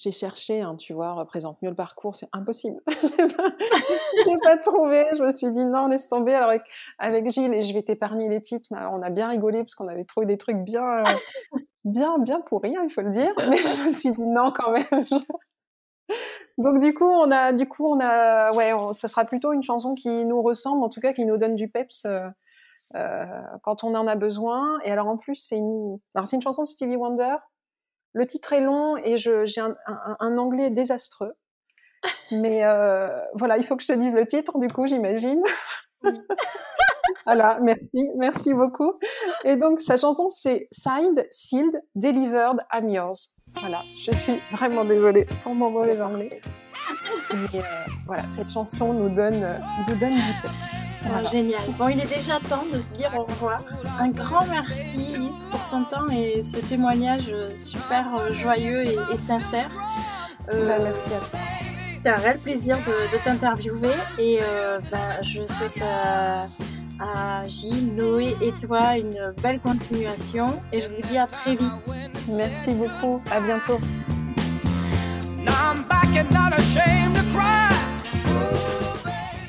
[0.01, 2.81] j'ai cherché, hein, tu vois, représente mieux le parcours, c'est impossible.
[2.87, 5.05] je n'ai pas trouvé.
[5.17, 6.33] Je me suis dit non, laisse tomber.
[6.33, 6.57] Alors
[6.97, 9.75] avec, Gilles, et je vais t'épargner les titres, mais alors on a bien rigolé parce
[9.75, 11.03] qu'on avait trouvé des trucs bien,
[11.83, 13.33] bien, bien pourris, hein, il faut le dire.
[13.37, 14.85] Mais je me suis dit non quand même.
[16.57, 19.95] Donc du coup, on a, du coup, on a, ouais, ça sera plutôt une chanson
[19.95, 22.05] qui nous ressemble, en tout cas qui nous donne du peps.
[22.05, 22.27] Euh,
[22.95, 23.25] euh,
[23.61, 24.79] quand on en a besoin.
[24.83, 27.35] Et alors en plus, c'est une, alors c'est une chanson de Stevie Wonder
[28.13, 31.33] le titre est long et j'ai un, anglais désastreux.
[32.31, 35.41] Mais euh, voilà, il faut que je te dise le titre, du coup, j'imagine.
[37.25, 38.93] voilà, merci, merci beaucoup.
[39.43, 43.35] Et donc, sa chanson, c'est Signed, Sealed, Delivered, I'm Yours.
[43.59, 46.39] Voilà, je suis vraiment désolée pour mon mauvais anglais.
[47.33, 47.61] Mais euh,
[48.05, 49.45] voilà, cette chanson nous donne,
[49.87, 50.75] nous donne du peps.
[51.05, 51.61] Ah, génial.
[51.77, 53.61] Bon, il est déjà temps de se dire au revoir.
[53.99, 55.17] Un grand merci
[55.49, 59.69] pour ton temps et ce témoignage super joyeux et, sincère.
[60.53, 61.39] Euh, bah, merci à toi.
[61.89, 68.51] C'était un réel plaisir de, t'interviewer et euh, bah, je souhaite à Gilles, Noé et
[68.53, 71.71] toi une belle continuation et je vous dis à très vite.
[72.27, 73.79] Merci beaucoup, à bientôt.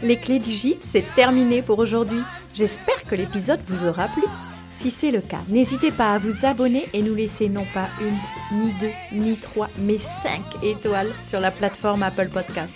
[0.02, 2.20] Les clés du gîte, c'est terminé pour aujourd'hui.
[2.52, 4.24] J'espère que l'épisode vous aura plu.
[4.72, 8.58] Si c'est le cas, n'hésitez pas à vous abonner et nous laisser non pas une,
[8.58, 12.74] ni deux, ni trois, mais cinq étoiles sur la plateforme Apple Podcast.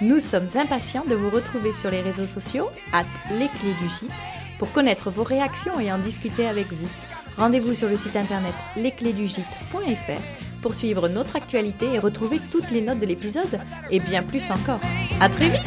[0.00, 4.10] Nous sommes impatients de vous retrouver sur les réseaux sociaux, at les clés du gîte,
[4.58, 6.88] pour connaître vos réactions et en discuter avec vous.
[7.36, 12.98] Rendez-vous sur le site internet lesclésdugite.fr pour suivre notre actualité et retrouver toutes les notes
[12.98, 13.60] de l'épisode
[13.90, 14.80] et bien plus encore.
[15.20, 15.60] À très vite!